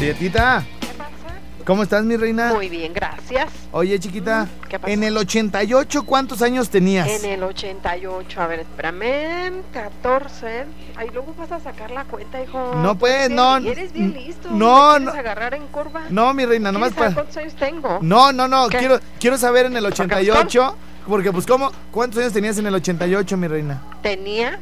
Prietita, 0.00 0.64
¿cómo 1.66 1.82
estás, 1.82 2.02
mi 2.04 2.16
reina? 2.16 2.54
Muy 2.54 2.70
bien, 2.70 2.94
gracias. 2.94 3.52
Oye, 3.70 3.98
chiquita, 3.98 4.48
¿Qué 4.66 4.78
pasó? 4.78 4.90
en 4.90 5.04
el 5.04 5.14
88, 5.14 6.04
¿cuántos 6.06 6.40
años 6.40 6.70
tenías? 6.70 7.06
En 7.06 7.26
el 7.30 7.42
88, 7.42 8.40
a 8.40 8.46
ver, 8.46 8.60
espérame, 8.60 9.60
14. 9.74 10.64
Ay, 10.96 11.10
luego 11.12 11.34
vas 11.36 11.52
a 11.52 11.60
sacar 11.60 11.90
la 11.90 12.04
cuenta, 12.04 12.42
hijo. 12.42 12.76
No, 12.76 12.96
pues, 12.96 13.12
Eres 13.26 13.30
no, 13.30 13.58
Eres 13.58 13.92
bien 13.92 14.14
listo. 14.14 14.48
no, 14.50 14.92
¿Me 14.94 14.96
quieres 15.00 15.14
no. 15.14 15.20
agarrar 15.20 15.52
en 15.52 15.66
curva? 15.66 16.00
No, 16.08 16.32
mi 16.32 16.46
reina, 16.46 16.72
nomás 16.72 16.94
¿Quieres 16.94 17.12
saber 17.12 17.26
para... 17.26 17.26
cuántos 17.26 17.36
años 17.36 17.54
tengo? 17.56 17.98
No, 18.00 18.32
no, 18.32 18.48
no, 18.48 18.70
¿Qué? 18.70 18.78
quiero, 18.78 19.00
quiero 19.20 19.36
saber 19.36 19.66
en 19.66 19.76
el 19.76 19.82
pues, 19.84 20.00
88, 20.00 20.76
porque 21.06 21.30
pues 21.30 21.44
cómo, 21.44 21.70
¿cuántos 21.90 22.20
años 22.22 22.32
tenías 22.32 22.56
en 22.56 22.66
el 22.66 22.74
88, 22.74 23.36
mi 23.36 23.48
reina? 23.48 23.82
Tenía 24.00 24.58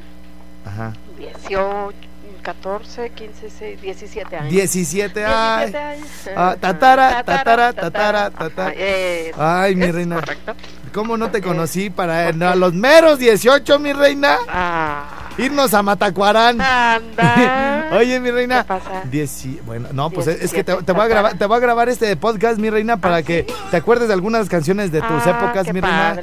Ajá. 0.64 0.94
18, 1.16 1.94
14, 2.42 3.10
15, 3.10 3.40
16, 3.42 3.80
17 3.80 4.36
años. 4.36 4.50
17 4.50 5.24
años. 5.24 5.70
17 5.72 5.78
años. 5.78 6.06
Ah, 6.36 6.56
tatara, 6.60 7.22
tatara, 7.24 7.72
tatara, 7.72 8.30
tatara. 8.30 8.72
Es- 8.72 9.34
Ay, 9.38 9.74
mi 9.76 9.90
reina. 9.90 10.16
Correcto. 10.16 10.54
¿Cómo 10.92 11.16
no 11.16 11.30
te 11.30 11.38
Eh, 11.38 11.42
conocí 11.42 11.90
para 11.90 12.32
¿por 12.32 12.42
a 12.44 12.54
los 12.54 12.72
meros 12.74 13.18
18, 13.18 13.78
mi 13.78 13.92
reina? 13.92 14.36
Ah, 14.48 15.04
Irnos 15.36 15.72
a 15.74 15.82
Matacuarán. 15.82 16.60
anda. 16.60 17.88
Oye, 17.92 18.18
mi 18.18 18.30
reina. 18.30 18.62
¿Qué 18.62 18.68
pasa? 18.68 19.02
Dieci- 19.10 19.60
Bueno, 19.62 19.88
no, 19.92 20.10
pues 20.10 20.26
es 20.26 20.50
que 20.52 20.64
te, 20.64 20.72
17, 20.72 20.82
te 20.84 20.92
voy 20.92 21.02
a 21.02 21.08
grabar, 21.08 21.38
te 21.38 21.46
voy 21.46 21.56
a 21.56 21.60
grabar 21.60 21.88
este 21.88 22.16
podcast, 22.16 22.58
mi 22.58 22.70
reina, 22.70 22.96
para 22.96 23.16
¿Ah, 23.16 23.22
que 23.22 23.44
sí? 23.48 23.54
te 23.70 23.76
acuerdes 23.76 24.08
de 24.08 24.14
algunas 24.14 24.48
canciones 24.48 24.90
de 24.90 25.00
tus 25.00 25.26
Ah, 25.26 25.30
épocas, 25.38 25.64
qué 25.66 25.72
mi 25.72 25.80
reina. 25.80 26.14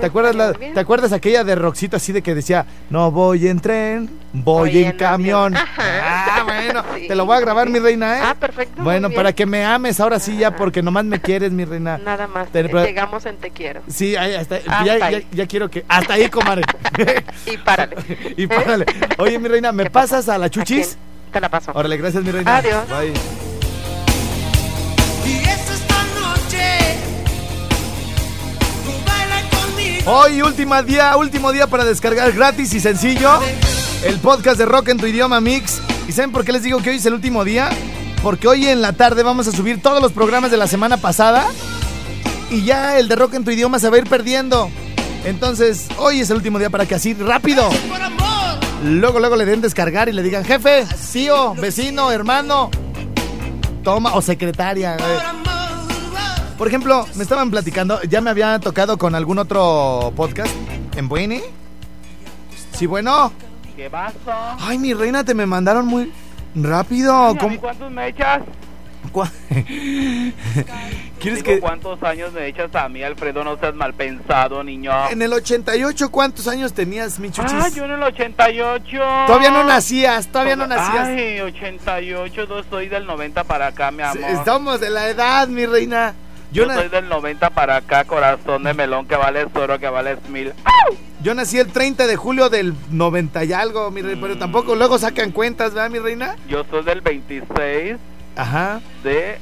¿Te 0.00 0.06
acuerdas 0.06 0.34
la, 0.34 0.52
te 0.52 0.78
acuerdas 0.80 1.12
aquella 1.12 1.44
de 1.44 1.54
Roxito 1.54 1.96
así 1.96 2.12
de 2.12 2.22
que 2.22 2.34
decía, 2.34 2.66
"No 2.90 3.10
voy 3.10 3.48
en 3.48 3.60
tren, 3.60 4.08
voy, 4.32 4.70
Voy 4.70 4.78
en 4.82 4.90
en 4.90 4.96
camión"? 4.96 5.54
Ah, 5.56 6.42
bueno, 6.44 6.82
Sí, 6.96 7.08
te 7.08 7.14
lo 7.14 7.26
voy 7.26 7.36
a 7.36 7.40
grabar, 7.40 7.68
mi 7.68 7.78
reina, 7.78 8.18
¿eh? 8.18 8.20
Ah, 8.24 8.34
perfecto, 8.38 8.82
Bueno, 8.82 9.10
para 9.10 9.32
que 9.32 9.46
me 9.46 9.64
ames 9.64 9.98
ahora 10.00 10.18
sí 10.20 10.36
ya 10.36 10.54
porque 10.56 10.82
nomás 10.82 11.04
me 11.04 11.20
quieres, 11.20 11.52
mi 11.52 11.64
reina. 11.64 11.98
Nada 12.04 12.26
más. 12.26 12.48
Te- 12.50 12.62
Llegamos 12.64 13.26
en 13.26 13.36
Te 13.38 13.50
Quiero. 13.50 13.80
Sí, 13.88 14.16
ahí, 14.16 14.34
hasta, 14.34 14.56
Hasta 14.56 14.84
ya, 14.84 14.92
ahí. 15.06 15.12
ya- 15.14 15.28
ya 15.32 15.46
quiero 15.46 15.68
que 15.70 15.84
hasta 15.88 16.14
ahí, 16.14 16.28
comadre. 16.28 16.62
Y 17.46 17.56
párale. 17.58 17.96
y 18.36 18.46
párale. 18.46 18.86
Oye, 19.18 19.38
mi 19.38 19.48
reina, 19.48 19.72
¿me 19.72 19.90
pasas 19.90 20.28
a 20.28 20.36
la 20.38 20.46
¿A 20.46 20.50
chuchis? 20.50 20.96
Te 21.32 21.40
la 21.40 21.48
paso. 21.48 21.72
Órale, 21.74 21.96
gracias, 21.96 22.22
mi 22.24 22.30
reina. 22.30 22.56
Adiós. 22.56 22.88
Bye. 22.88 23.57
Hoy, 30.10 30.40
último 30.40 30.82
día, 30.82 31.14
último 31.18 31.52
día 31.52 31.66
para 31.66 31.84
descargar 31.84 32.32
gratis 32.32 32.72
y 32.72 32.80
sencillo 32.80 33.30
el 34.02 34.18
podcast 34.20 34.58
de 34.58 34.64
Rock 34.64 34.88
en 34.88 34.96
tu 34.96 35.04
idioma 35.04 35.38
Mix. 35.38 35.82
¿Y 36.08 36.12
saben 36.12 36.32
por 36.32 36.46
qué 36.46 36.52
les 36.52 36.62
digo 36.62 36.80
que 36.80 36.88
hoy 36.88 36.96
es 36.96 37.04
el 37.04 37.12
último 37.12 37.44
día? 37.44 37.68
Porque 38.22 38.48
hoy 38.48 38.66
en 38.66 38.80
la 38.80 38.94
tarde 38.94 39.22
vamos 39.22 39.48
a 39.48 39.52
subir 39.52 39.82
todos 39.82 40.00
los 40.00 40.12
programas 40.12 40.50
de 40.50 40.56
la 40.56 40.66
semana 40.66 40.96
pasada 40.96 41.46
y 42.50 42.64
ya 42.64 42.98
el 42.98 43.06
de 43.08 43.16
Rock 43.16 43.34
en 43.34 43.44
tu 43.44 43.50
idioma 43.50 43.78
se 43.78 43.90
va 43.90 43.96
a 43.96 43.98
ir 43.98 44.08
perdiendo. 44.08 44.70
Entonces, 45.26 45.88
hoy 45.98 46.20
es 46.20 46.30
el 46.30 46.36
último 46.36 46.58
día 46.58 46.70
para 46.70 46.86
que 46.86 46.94
así 46.94 47.12
rápido. 47.12 47.68
Luego, 48.82 49.18
luego 49.20 49.36
le 49.36 49.44
den 49.44 49.60
descargar 49.60 50.08
y 50.08 50.12
le 50.12 50.22
digan, 50.22 50.42
jefe, 50.42 50.86
tío, 51.12 51.54
vecino, 51.54 52.10
hermano, 52.10 52.70
toma, 53.84 54.14
o 54.14 54.22
secretaria. 54.22 54.96
eh. 54.96 55.47
Por 56.58 56.66
ejemplo, 56.66 57.06
me 57.14 57.22
estaban 57.22 57.50
platicando, 57.50 58.02
ya 58.02 58.20
me 58.20 58.30
había 58.30 58.58
tocado 58.58 58.98
con 58.98 59.14
algún 59.14 59.38
otro 59.38 60.12
podcast 60.16 60.52
en 60.96 61.08
Buene. 61.08 61.40
Sí, 62.72 62.86
bueno. 62.86 63.32
¿Qué 63.76 63.88
pasó? 63.88 64.32
Ay, 64.58 64.76
mi 64.78 64.92
reina, 64.92 65.22
te 65.24 65.34
me 65.34 65.46
mandaron 65.46 65.86
muy 65.86 66.12
rápido. 66.56 67.14
¿A 67.14 67.32
mí 67.32 67.38
¿Cómo- 67.38 67.60
cuántos 67.60 67.90
me 67.92 68.08
echas? 68.08 68.42
¿Quieres 71.20 71.42
que 71.42 71.60
¿cuántos 71.60 72.02
años 72.02 72.32
me 72.32 72.46
echas 72.46 72.74
a 72.74 72.88
mí, 72.88 73.02
Alfredo? 73.02 73.42
No 73.42 73.56
seas 73.58 73.74
mal 73.74 73.94
pensado, 73.94 74.62
niño. 74.62 74.92
en 75.10 75.22
el 75.22 75.32
88 75.32 76.10
cuántos 76.10 76.46
años 76.46 76.72
tenías, 76.72 77.18
mi 77.18 77.30
chuchis? 77.30 77.52
Ah, 77.54 77.68
yo 77.68 77.84
en 77.84 77.92
el 77.92 78.02
88. 78.02 78.98
Todavía 79.26 79.50
no 79.50 79.64
nacías, 79.64 80.26
todavía 80.28 80.56
no 80.56 80.66
nacías. 80.66 81.08
Ay, 81.08 81.40
88, 81.40 82.44
yo 82.44 82.62
soy 82.68 82.88
del 82.88 83.06
90 83.06 83.44
para 83.44 83.68
acá, 83.68 83.90
mi 83.90 84.02
amor. 84.02 84.30
Estamos 84.30 84.80
de 84.80 84.90
la 84.90 85.08
edad, 85.08 85.48
mi 85.48 85.64
reina. 85.64 86.14
Yo, 86.50 86.64
Yo 86.66 86.74
soy 86.74 86.88
del 86.88 87.08
90 87.08 87.50
para 87.50 87.76
acá, 87.76 88.04
corazón 88.04 88.62
de 88.64 88.72
melón 88.74 89.06
que 89.06 89.16
vale 89.16 89.46
oro, 89.54 89.78
que 89.78 89.88
vale 89.88 90.16
mil. 90.30 90.52
yo 91.22 91.34
nací 91.34 91.58
el 91.58 91.68
30 91.70 92.06
de 92.06 92.16
julio 92.16 92.48
del 92.48 92.74
90 92.90 93.44
y 93.44 93.52
algo, 93.52 93.90
mi 93.90 94.00
reina, 94.02 94.20
pero 94.22 94.34
Mm. 94.34 94.38
tampoco 94.38 94.74
luego 94.74 94.98
sacan 94.98 95.30
cuentas, 95.30 95.74
¿verdad, 95.74 95.90
mi 95.90 95.98
reina? 95.98 96.36
Yo 96.48 96.64
soy 96.70 96.84
del 96.84 97.02
26 97.02 97.96
Ajá. 98.34 98.80
de 99.04 99.38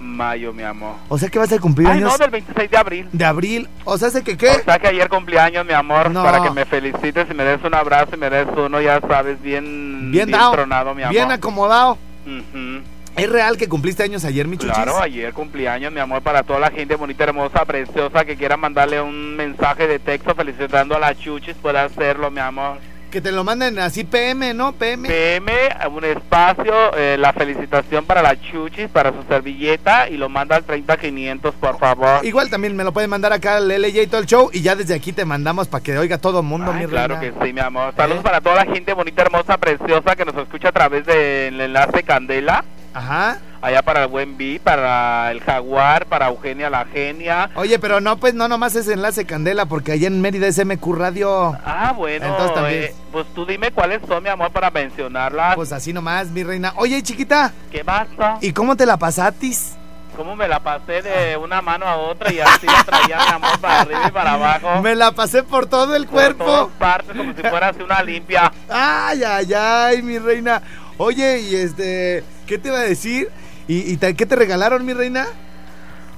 mayo, 0.00 0.52
mi 0.52 0.62
amor. 0.62 0.96
O 1.08 1.16
sea 1.18 1.28
que 1.30 1.38
vas 1.38 1.50
a 1.52 1.58
cumplir 1.58 1.86
Ay, 1.88 1.98
años 1.98 2.12
no, 2.12 2.18
del 2.18 2.30
26 2.30 2.70
de 2.70 2.76
abril. 2.76 3.08
de 3.12 3.24
abril. 3.24 3.68
O 3.84 3.96
sea, 3.98 4.08
¿hace 4.08 4.22
que 4.22 4.36
qué? 4.36 4.48
O 4.50 4.64
sea 4.64 4.78
que 4.78 4.88
ayer 4.88 5.08
cumpleaños, 5.08 5.64
mi 5.66 5.72
amor, 5.72 6.10
No. 6.10 6.22
para 6.22 6.42
que 6.42 6.50
me 6.50 6.64
felicites 6.66 7.26
y 7.30 7.34
me 7.34 7.44
des 7.44 7.62
un 7.64 7.74
abrazo 7.74 8.10
y 8.14 8.18
me 8.18 8.28
des 8.30 8.46
uno, 8.56 8.80
ya 8.82 9.00
sabes, 9.00 9.40
bien, 9.42 10.10
bien 10.10 10.30
dado. 10.30 10.52
tronado, 10.52 10.94
mi 10.94 11.02
amor. 11.02 11.14
bien 11.14 11.30
acomodado. 11.32 11.96
Ujú. 12.26 12.82
¿Es 13.16 13.28
real 13.28 13.56
que 13.56 13.68
cumpliste 13.68 14.02
años 14.02 14.24
ayer, 14.24 14.46
mi 14.46 14.56
chuchis? 14.56 14.74
Claro, 14.74 14.98
ayer 15.00 15.32
cumpleaños, 15.34 15.92
mi 15.92 16.00
amor, 16.00 16.22
para 16.22 16.42
toda 16.42 16.58
la 16.60 16.70
gente 16.70 16.94
bonita, 16.94 17.24
hermosa, 17.24 17.64
preciosa 17.64 18.24
que 18.24 18.36
quiera 18.36 18.56
mandarle 18.56 19.00
un 19.00 19.36
mensaje 19.36 19.86
de 19.86 19.98
texto 19.98 20.34
felicitando 20.34 20.96
a 20.96 20.98
la 20.98 21.14
Chuchis, 21.14 21.54
puede 21.56 21.78
hacerlo, 21.80 22.30
mi 22.30 22.40
amor. 22.40 22.78
Que 23.10 23.20
te 23.20 23.32
lo 23.32 23.42
manden 23.42 23.76
así 23.80 24.04
PM, 24.04 24.54
¿no? 24.54 24.70
PM. 24.72 25.08
PM, 25.08 25.52
un 25.90 26.04
espacio, 26.04 26.72
eh, 26.96 27.16
la 27.18 27.32
felicitación 27.32 28.04
para 28.06 28.22
la 28.22 28.40
Chuchis, 28.40 28.88
para 28.88 29.10
su 29.10 29.24
servilleta 29.28 30.08
y 30.08 30.16
lo 30.16 30.28
manda 30.28 30.54
al 30.54 30.62
30500, 30.62 31.52
por 31.56 31.76
favor. 31.80 32.24
Igual 32.24 32.48
también 32.50 32.76
me 32.76 32.84
lo 32.84 32.92
pueden 32.92 33.10
mandar 33.10 33.32
acá 33.32 33.56
al 33.56 33.68
LJ 33.68 34.02
y 34.02 34.06
todo 34.06 34.20
el 34.20 34.26
show 34.28 34.48
y 34.52 34.62
ya 34.62 34.76
desde 34.76 34.94
aquí 34.94 35.12
te 35.12 35.24
mandamos 35.24 35.66
para 35.66 35.82
que 35.82 35.98
oiga 35.98 36.18
todo 36.18 36.38
el 36.38 36.46
mundo, 36.46 36.70
Ay, 36.72 36.84
mi 36.84 36.86
claro 36.90 37.18
reina. 37.18 37.36
que 37.38 37.44
sí, 37.46 37.52
mi 37.52 37.60
amor. 37.60 37.92
Saludos 37.96 38.20
¿Eh? 38.20 38.24
para 38.24 38.40
toda 38.40 38.64
la 38.64 38.72
gente 38.72 38.92
bonita, 38.94 39.22
hermosa, 39.22 39.58
preciosa 39.58 40.14
que 40.14 40.24
nos 40.24 40.36
escucha 40.36 40.68
a 40.68 40.72
través 40.72 41.04
del 41.04 41.60
enlace 41.60 42.04
Candela. 42.04 42.64
Ajá. 42.94 43.38
allá 43.62 43.82
para 43.82 44.02
el 44.04 44.08
Buen 44.08 44.36
B, 44.38 44.60
para 44.62 45.30
el 45.30 45.40
Jaguar, 45.40 46.06
para 46.06 46.28
Eugenia 46.28 46.70
la 46.70 46.84
Genia. 46.86 47.50
Oye, 47.54 47.78
pero 47.78 48.00
no, 48.00 48.16
pues 48.16 48.34
no 48.34 48.48
nomás 48.48 48.74
es 48.76 48.88
enlace 48.88 49.26
Candela, 49.26 49.66
porque 49.66 49.92
allá 49.92 50.06
en 50.08 50.20
Mérida 50.20 50.46
es 50.46 50.64
MQ 50.64 50.94
Radio. 50.94 51.56
Ah, 51.64 51.92
bueno, 51.96 52.26
Entonces 52.26 52.54
también. 52.54 52.82
eh, 52.84 52.94
pues 53.12 53.26
tú 53.34 53.44
dime 53.46 53.70
cuáles 53.70 54.00
son, 54.08 54.22
mi 54.22 54.28
amor, 54.28 54.50
para 54.50 54.70
mencionarlas. 54.70 55.54
Pues 55.56 55.72
así 55.72 55.92
nomás, 55.92 56.28
mi 56.28 56.42
reina. 56.42 56.72
Oye, 56.76 57.02
chiquita, 57.02 57.52
¿Qué 57.70 57.84
pasa? 57.84 58.38
¿y 58.40 58.52
cómo 58.52 58.76
te 58.76 58.86
la 58.86 58.96
pasatis? 58.96 59.76
¿Cómo 60.20 60.36
me 60.36 60.46
la 60.48 60.60
pasé 60.60 61.00
de 61.00 61.34
una 61.38 61.62
mano 61.62 61.86
a 61.86 61.96
otra 61.96 62.30
y 62.30 62.40
así 62.40 62.66
la 62.66 62.84
traía 62.84 63.16
mi 63.26 63.32
amor 63.36 63.58
para 63.58 63.80
arriba 63.80 64.02
y 64.06 64.10
para 64.10 64.34
abajo? 64.34 64.82
Me 64.82 64.94
la 64.94 65.12
pasé 65.12 65.42
por 65.42 65.64
todo 65.66 65.96
el 65.96 66.06
Por 66.06 66.34
todas 66.34 66.34
cuerpo. 66.36 66.70
partes, 66.78 67.16
como 67.16 67.32
si 67.32 67.40
fuera 67.42 67.68
así 67.68 67.80
una 67.80 68.02
limpia. 68.02 68.52
Ay, 68.68 69.24
ay, 69.24 69.54
ay, 69.54 70.02
mi 70.02 70.18
reina. 70.18 70.60
Oye, 70.98 71.40
y 71.40 71.56
este, 71.56 72.22
¿qué 72.46 72.58
te 72.58 72.68
iba 72.68 72.76
a 72.76 72.82
decir? 72.82 73.30
¿Y, 73.66 73.90
y 73.90 73.96
te- 73.96 74.14
qué 74.14 74.26
te 74.26 74.36
regalaron, 74.36 74.84
mi 74.84 74.92
reina? 74.92 75.26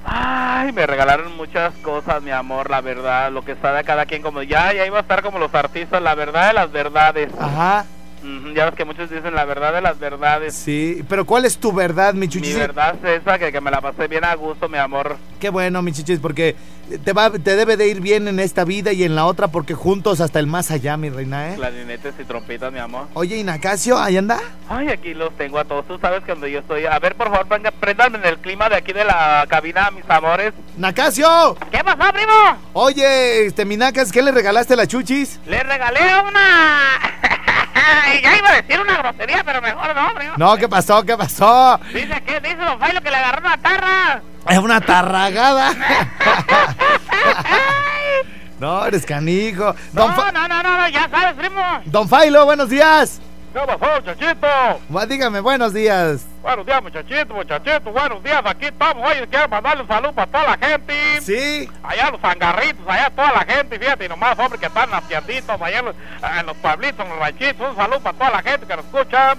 Ay, 0.05 0.73
me 0.73 0.85
regalaron 0.85 1.37
muchas 1.37 1.73
cosas, 1.75 2.21
mi 2.25 2.33
amor, 2.33 2.71
la 2.71 2.81
verdad, 2.81 3.31
lo 3.31 3.45
que 3.45 3.55
sabe 3.63 3.85
cada 3.85 4.07
quien, 4.07 4.21
como 4.21 4.43
ya, 4.43 4.73
ya 4.73 4.85
iba 4.85 4.99
a 4.99 5.03
estar 5.03 5.23
como 5.23 5.39
los 5.39 5.55
artistas, 5.55 6.03
la 6.03 6.17
verdad 6.17 6.49
de 6.49 6.55
las 6.55 6.73
verdades. 6.73 7.31
Ajá, 7.39 7.85
ya 8.55 8.67
ves 8.67 8.75
que 8.75 8.85
muchos 8.85 9.11
dicen 9.11 9.35
la 9.35 9.45
verdad 9.45 9.73
de 9.73 9.81
las 9.81 9.99
verdades. 9.99 10.55
sí. 10.55 11.03
Pero 11.09 11.25
¿cuál 11.27 11.45
es 11.45 11.59
tu 11.59 11.73
verdad, 11.73 12.15
mi 12.15 12.21
Mi 12.21 12.29
chuchis? 12.29 12.57
verdad 12.57 12.95
es 13.05 13.21
esa, 13.23 13.39
que, 13.39 13.51
que 13.53 13.61
me 13.61 13.71
la 13.71 13.81
pasé 13.81 14.07
bien 14.09 14.25
a 14.25 14.35
gusto, 14.35 14.69
mi 14.69 14.79
amor. 14.79 15.17
Qué 15.41 15.49
bueno, 15.51 15.83
mi 15.83 15.93
chichis, 15.93 16.21
porque 16.21 16.55
te, 17.05 17.13
va, 17.13 17.31
te 17.31 17.57
debe 17.57 17.77
de 17.77 17.89
ir 17.89 18.01
bien 18.01 18.29
en 18.29 18.39
esta 18.39 18.65
vida 18.65 18.93
y 18.93 19.03
en 19.05 19.15
la 19.17 19.27
otra, 19.27 19.49
porque 19.49 19.75
juntos 19.75 20.21
hasta 20.21 20.39
el 20.39 20.47
más 20.47 20.71
allá, 20.71 20.97
mi 20.97 21.11
reina, 21.11 21.51
¿eh? 21.53 21.55
Clarinetes 21.57 22.15
y 22.21 22.25
trompitas, 22.25 22.73
mi 22.73 22.79
amor. 22.79 23.09
Oye, 23.15 23.37
¿y 23.37 23.43
Nacasio? 23.45 23.99
¿Ahí 23.99 24.17
anda? 24.17 24.39
Ay, 24.69 24.89
aquí 24.89 25.15
los 25.15 25.37
tengo 25.37 25.59
a 25.59 25.65
todos. 25.65 25.87
Tú 25.87 25.99
sabes 25.99 26.23
que 26.25 26.33
donde 26.33 26.51
yo 26.51 26.61
estoy. 26.61 26.87
A 26.87 26.99
ver, 26.99 27.15
por 27.17 27.29
favor, 27.31 27.49
venga, 27.49 27.71
préndanme 27.73 28.19
en 28.19 28.25
el 28.27 28.39
clima 28.39 28.69
de 28.69 28.77
aquí 28.77 28.93
de 28.93 29.05
la 29.05 29.45
cabina, 29.49 29.91
mis 29.91 30.09
amores. 30.09 30.53
¡Nacasio! 30.77 31.57
¿Qué 31.71 31.79
pasó, 31.85 32.13
primo? 32.13 32.59
Oye, 32.75 33.47
este, 33.47 33.65
mi 33.65 33.77
Nacas, 33.77 34.13
¿qué 34.13 34.23
le 34.23 34.31
regalaste 34.33 34.75
a 34.75 34.77
la 34.77 34.87
chuchis? 34.87 35.41
Le 35.47 35.63
regalé 35.63 36.01
una. 36.29 36.81
ya 38.23 38.37
iba 38.37 38.49
a 38.49 38.63
decir 38.63 38.81
una 38.81 38.99
grosería, 38.99 39.43
pero 39.45 39.61
mejor 39.63 39.95
no, 39.95 40.15
primo. 40.15 40.35
No, 40.37 40.57
¿qué 40.57 40.69
pasó? 40.69 41.03
¿Qué 41.05 41.17
pasó? 41.17 41.79
Dice 41.93 42.23
que 42.23 42.41
dice 42.41 42.57
Don 42.57 42.79
Failo 42.79 43.01
que 43.01 43.11
le 43.11 43.17
agarró 43.17 43.41
una 43.41 43.57
tarra. 43.57 44.23
Es 44.49 44.59
una 44.59 44.81
tarragada. 44.81 45.73
no, 48.61 48.85
eres 48.87 49.07
canijo. 49.07 49.75
Don, 49.93 50.15
no, 50.15 50.33
no, 50.33 50.49
no, 50.49 50.63
no, 50.63 50.89
ya 50.89 51.09
sabes, 51.09 51.35
primo. 51.35 51.63
Don 51.87 52.09
Failo, 52.09 52.45
buenos 52.45 52.69
días. 52.69 53.21
¿Qué 53.53 53.59
pasó, 53.59 54.01
muchachito? 54.01 54.47
Bueno, 54.89 55.07
dígame, 55.07 55.41
buenos 55.41 55.75
días. 55.75 56.27
Buenos 56.41 56.65
días, 56.65 56.83
muchachito, 56.83 57.35
muchachito. 57.35 57.93
Buenos 57.93 58.23
días, 58.25 58.41
aquí 58.47 58.65
estamos. 58.65 59.07
Oye, 59.11 59.27
quiero 59.29 59.47
mandarle 59.49 59.83
un 59.83 59.89
saludo 59.89 60.13
para 60.13 60.27
toda 60.33 60.57
la 60.57 60.67
gente. 60.67 61.21
Sí. 61.21 61.69
Allá 61.83 62.11
los 62.11 62.21
zangarritos, 62.23 62.89
allá 62.89 63.11
toda 63.11 63.33
la 63.33 63.45
gente, 63.45 63.79
fíjate, 63.79 64.07
y 64.07 64.09
nomás 64.09 64.39
hombres 64.39 64.59
que 64.59 64.67
están 64.69 64.85
en 64.85 64.93
las 64.93 65.07
tienditas, 65.07 65.61
allá 65.61 65.79
en 65.81 65.85
los, 65.85 65.95
en 66.39 66.47
los 66.47 66.57
pueblitos, 66.57 67.05
en 67.05 67.11
los 67.11 67.19
ranchitos, 67.19 67.71
un 67.71 67.77
saludo 67.77 68.01
para 68.01 68.17
toda 68.17 68.31
la 68.31 68.43
gente 68.43 68.67
que 68.67 68.77
nos 68.77 68.87
escucha 68.87 69.37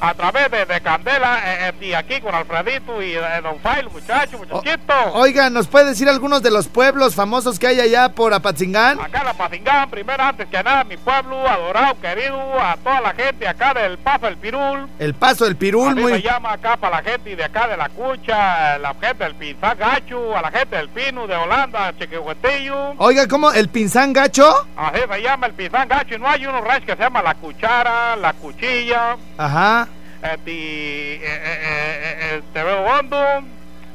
a 0.00 0.14
través 0.14 0.50
de, 0.50 0.64
de 0.64 0.80
Candela, 0.80 1.38
eh, 1.44 1.72
eh, 1.80 1.84
y 1.86 1.92
aquí 1.92 2.20
con 2.20 2.34
Alfredito 2.34 3.02
y 3.02 3.14
eh, 3.14 3.22
Don 3.42 3.58
Failo, 3.60 3.90
muchacho, 3.90 4.38
muchachito. 4.38 4.94
Oiga, 5.14 5.50
¿nos 5.50 5.66
puede 5.66 5.86
decir 5.86 6.08
algunos 6.08 6.42
de 6.42 6.50
los 6.50 6.68
pueblos 6.68 7.14
famosos 7.14 7.58
que 7.58 7.66
hay 7.66 7.80
allá 7.80 8.10
por 8.10 8.32
Apatzingán? 8.32 9.00
Acá 9.00 9.20
en 9.20 9.26
la 9.26 9.34
Pazingán, 9.34 9.90
primero, 9.90 10.22
antes 10.22 10.46
que 10.48 10.62
nada, 10.62 10.84
mi 10.84 10.96
pueblo, 10.96 11.48
adorado, 11.48 12.00
querido, 12.00 12.38
a 12.60 12.76
toda 12.76 13.00
la 13.00 13.14
gente 13.14 13.48
acá 13.48 13.74
del 13.74 13.98
Paso 13.98 14.26
del 14.26 14.36
Pirul. 14.36 14.88
El 14.98 15.14
Paso 15.14 15.44
del 15.44 15.56
Pirul, 15.56 15.88
Así 15.92 15.96
se 15.96 16.08
muy... 16.08 16.22
llama 16.22 16.52
acá 16.52 16.76
para 16.76 17.02
la 17.02 17.10
gente 17.10 17.34
de 17.34 17.44
acá 17.44 17.66
de 17.66 17.76
la 17.76 17.88
Cucha, 17.88 18.78
la 18.78 18.94
gente 18.94 19.24
del 19.24 19.34
Pinzán 19.34 19.78
Gacho, 19.78 20.36
a 20.36 20.42
la 20.42 20.50
gente 20.50 20.76
del 20.76 20.88
Pino, 20.88 21.26
de 21.26 21.34
Holanda, 21.34 21.92
Chiquihuetillo. 21.98 22.94
Oiga, 22.98 23.26
¿cómo? 23.26 23.52
¿El 23.52 23.68
Pinzán 23.68 24.12
Gacho? 24.12 24.66
Así 24.76 25.00
se 25.10 25.22
llama 25.22 25.46
el 25.46 25.54
Pinzán 25.54 25.88
Gacho 25.88 26.14
y 26.14 26.18
no 26.18 26.28
hay 26.28 26.46
unos 26.46 26.62
ranchos 26.62 26.86
que 26.86 26.96
se 26.96 27.02
llama 27.02 27.22
la 27.22 27.34
cuchara, 27.34 28.16
la 28.16 28.32
cuchilla, 28.34 29.16
Ajá. 29.36 29.87
Este, 30.22 31.16
eh, 31.22 32.42
te 32.52 32.62
veo 32.62 32.82
hondo. 32.82 33.16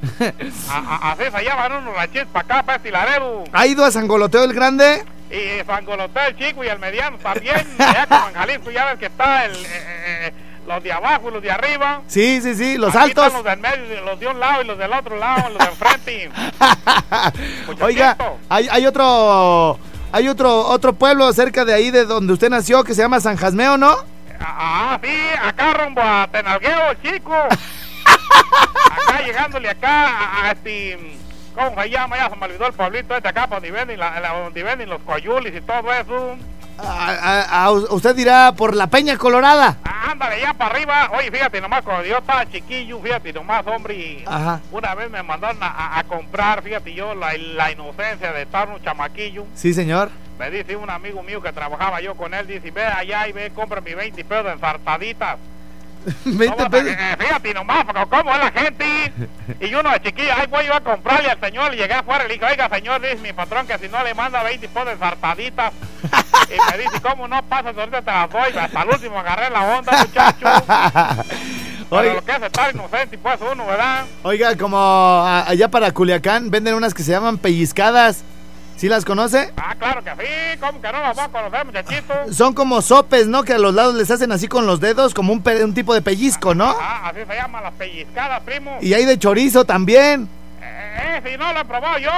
Así 1.01 1.23
se 1.23 1.43
llaman 1.43 1.71
unos 1.73 1.95
ranchitos 1.95 2.27
para 2.27 2.45
acá, 2.45 2.63
para 2.63 2.75
este 2.77 2.91
Laredo. 2.91 3.43
¿Ha 3.53 3.65
ido 3.67 3.85
a 3.85 3.91
Sangoloteo 3.91 4.43
el 4.43 4.53
Grande? 4.53 5.03
Y 5.31 5.65
Sangoloté 5.65 6.19
el 6.27 6.37
chico 6.37 6.63
y 6.63 6.67
el 6.67 6.79
mediano 6.79 7.17
también. 7.17 7.67
allá 7.79 8.05
como 8.07 8.27
en 8.27 8.33
Jalisco 8.35 8.71
ya 8.71 8.85
ves 8.85 8.99
que 8.99 9.05
está 9.07 9.45
el, 9.45 9.53
eh, 9.55 10.33
los 10.67 10.83
de 10.83 10.91
abajo 10.91 11.29
y 11.29 11.33
los 11.33 11.41
de 11.41 11.51
arriba. 11.51 12.01
Sí, 12.07 12.41
sí, 12.41 12.55
sí, 12.55 12.77
los 12.77 12.95
Aquí 12.95 13.09
altos. 13.09 13.27
están 13.27 13.43
los 13.43 13.51
del 13.51 13.59
medio, 13.59 14.01
los 14.05 14.19
de 14.19 14.27
un 14.27 14.39
lado 14.39 14.61
y 14.61 14.65
los 14.65 14.77
del 14.77 14.93
otro 14.93 15.17
lado, 15.17 15.49
los 15.49 15.57
de 15.59 15.65
enfrente. 15.65 16.31
Oiga, 17.81 18.17
hay, 18.49 18.67
hay 18.69 18.85
otro... 18.85 19.79
Hay 20.15 20.27
otro, 20.27 20.67
otro 20.67 20.93
pueblo 20.93 21.33
cerca 21.33 21.65
de 21.65 21.73
ahí 21.73 21.89
de 21.89 22.05
donde 22.05 22.33
usted 22.33 22.47
nació 22.47 22.83
que 22.83 22.93
se 22.93 23.01
llama 23.01 23.19
San 23.19 23.35
Jasmeo, 23.35 23.77
¿no? 23.79 23.95
Ah, 24.45 24.99
sí, 25.01 25.09
acá 25.41 25.73
rumbo 25.73 26.01
a 26.01 26.27
Tenalgueo, 26.31 26.93
chico. 27.01 27.33
acá 27.33 29.21
llegándole 29.25 29.69
acá 29.69 30.07
a, 30.07 30.45
a 30.45 30.51
este. 30.51 31.17
¿Cómo 31.55 31.81
se 31.81 31.89
llama? 31.89 32.17
Ya 32.17 32.29
se 32.29 32.35
me 32.35 32.45
olvidó 32.45 32.65
el 32.67 32.73
pueblito 32.73 33.15
este 33.15 33.29
acá, 33.29 33.45
donde 33.47 33.69
venden, 33.71 33.99
la- 33.99 34.19
la- 34.19 34.33
donde 34.33 34.63
venden 34.63 34.89
los 34.89 35.01
coyulis 35.03 35.53
y 35.55 35.61
todo 35.61 35.93
eso. 35.93 36.35
A- 36.79 37.65
a- 37.65 37.71
usted 37.71 38.15
dirá 38.15 38.51
por 38.57 38.75
la 38.75 38.87
Peña 38.87 39.15
Colorada. 39.17 39.77
Ah, 39.85 40.09
ándale, 40.11 40.41
ya 40.41 40.53
para 40.55 40.73
arriba. 40.75 41.11
Oye, 41.17 41.29
fíjate 41.29 41.61
nomás, 41.61 41.83
cuando 41.83 42.03
yo 42.05 42.17
estaba 42.17 42.49
chiquillo, 42.49 42.99
fíjate 42.99 43.31
nomás, 43.31 43.65
hombre. 43.67 44.23
Ajá. 44.25 44.59
Una 44.71 44.95
vez 44.95 45.11
me 45.11 45.21
mandaron 45.21 45.59
a 45.61 46.03
comprar, 46.07 46.63
fíjate 46.63 46.93
yo, 46.95 47.13
la, 47.13 47.33
la 47.37 47.71
inocencia 47.71 48.33
de 48.33 48.41
estar 48.41 48.67
un 48.69 48.81
chamaquillo. 48.83 49.45
Sí, 49.53 49.73
señor. 49.75 50.09
Me 50.39 50.49
dice 50.51 50.75
un 50.75 50.89
amigo 50.89 51.21
mío 51.23 51.41
que 51.41 51.51
trabajaba 51.53 52.01
yo 52.01 52.15
con 52.15 52.33
él, 52.33 52.47
dice, 52.47 52.71
ve 52.71 52.83
allá 52.85 53.27
y 53.27 53.31
ve, 53.31 53.51
compra 53.51 53.81
mi 53.81 53.93
20 53.93 54.23
pesos 54.25 54.45
de 54.45 54.51
ensartaditas. 54.53 55.37
20 56.25 56.47
¿Cómo 56.57 56.69
pesos. 56.69 56.89
eh, 56.89 57.15
fíjate 57.17 57.53
nomás, 57.53 57.85
¿cómo 58.09 58.33
es 58.33 58.39
la 58.39 58.51
gente? 58.51 59.13
Y 59.61 59.73
uno 59.75 59.89
de 59.91 60.01
chiquillo, 60.01 60.31
ay, 60.35 60.47
voy 60.47 60.65
yo 60.65 60.73
a 60.73 60.81
comprarle 60.81 61.29
al 61.31 61.39
señor, 61.39 61.73
y 61.73 61.77
llegué 61.77 61.93
afuera 61.93 62.25
y 62.25 62.27
le 62.27 62.33
dije, 62.33 62.45
oiga, 62.45 62.67
señor, 62.69 62.99
dice 63.01 63.17
mi 63.17 63.31
patrón 63.31 63.67
que 63.67 63.77
si 63.77 63.87
no 63.87 64.03
le 64.03 64.13
manda 64.13 64.43
20 64.43 64.67
pesos 64.67 64.85
de 64.85 64.91
ensartaditas. 64.93 65.71
Y 66.49 66.71
me 66.71 66.77
dice, 66.83 66.99
¿cómo 67.01 67.27
no 67.27 67.41
pasas? 67.43 67.77
Ahorita 67.77 68.01
te 68.01 68.11
las 68.11 68.29
doy. 68.29 68.57
Hasta 68.59 68.81
el 68.81 68.89
último 68.89 69.19
agarré 69.19 69.49
la 69.49 69.77
onda, 69.77 69.91
muchacho. 69.99 70.47
Pero 71.89 72.01
Oiga, 72.01 72.13
lo 72.15 72.25
que 72.25 72.31
es 72.31 72.41
estar 72.41 72.73
inocente, 72.73 73.17
pues 73.19 73.39
uno, 73.51 73.65
¿verdad? 73.67 74.05
oiga, 74.23 74.57
como 74.57 75.23
allá 75.23 75.69
para 75.69 75.91
Culiacán 75.91 76.49
venden 76.49 76.73
unas 76.73 76.93
que 76.93 77.03
se 77.03 77.11
llaman 77.11 77.37
pellizcadas. 77.37 78.23
¿Sí 78.75 78.89
las 78.89 79.05
conoce? 79.05 79.53
Ah, 79.55 79.75
claro 79.77 80.03
que 80.03 80.09
sí, 80.11 80.59
¿cómo 80.59 80.81
que 80.81 80.91
no 80.91 80.99
las 80.99 81.17
va 81.17 81.25
a 81.25 81.29
conocer, 81.29 81.65
muchachito? 81.65 82.13
Son 82.31 82.53
como 82.53 82.81
sopes, 82.81 83.27
¿no? 83.27 83.43
Que 83.43 83.53
a 83.53 83.57
los 83.57 83.73
lados 83.73 83.95
les 83.95 84.11
hacen 84.11 84.31
así 84.31 84.47
con 84.47 84.65
los 84.65 84.79
dedos, 84.79 85.13
como 85.13 85.31
un, 85.31 85.43
un 85.63 85.73
tipo 85.73 85.93
de 85.93 86.01
pellizco, 86.01 86.53
¿no? 86.53 86.75
Ah, 86.79 87.09
así 87.09 87.19
se 87.27 87.35
llaman 87.35 87.63
las 87.63 87.73
pellizcadas, 87.73 88.41
primo. 88.43 88.77
Y 88.81 88.93
hay 88.93 89.05
de 89.05 89.17
chorizo 89.17 89.63
también. 89.63 90.27
Eh, 90.61 91.21
eh, 91.23 91.29
si 91.31 91.37
no 91.37 91.53
lo 91.53 91.61
he 91.61 91.65
probado 91.65 91.97
yo. 91.97 92.11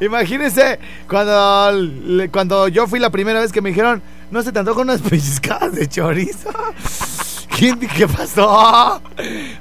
Imagínense 0.06 0.78
cuando, 1.08 2.28
cuando 2.30 2.68
yo 2.68 2.86
fui 2.86 2.98
la 2.98 3.10
primera 3.10 3.40
vez 3.40 3.52
que 3.52 3.60
me 3.62 3.70
dijeron, 3.70 4.02
no 4.30 4.42
se 4.42 4.52
te 4.52 4.58
antojan 4.58 4.82
unas 4.82 5.00
pellizcadas 5.08 5.74
de 5.74 5.88
chorizo. 5.88 6.50
¿Quién, 7.56 7.78
¿Qué 7.78 8.06
pasó? 8.06 9.00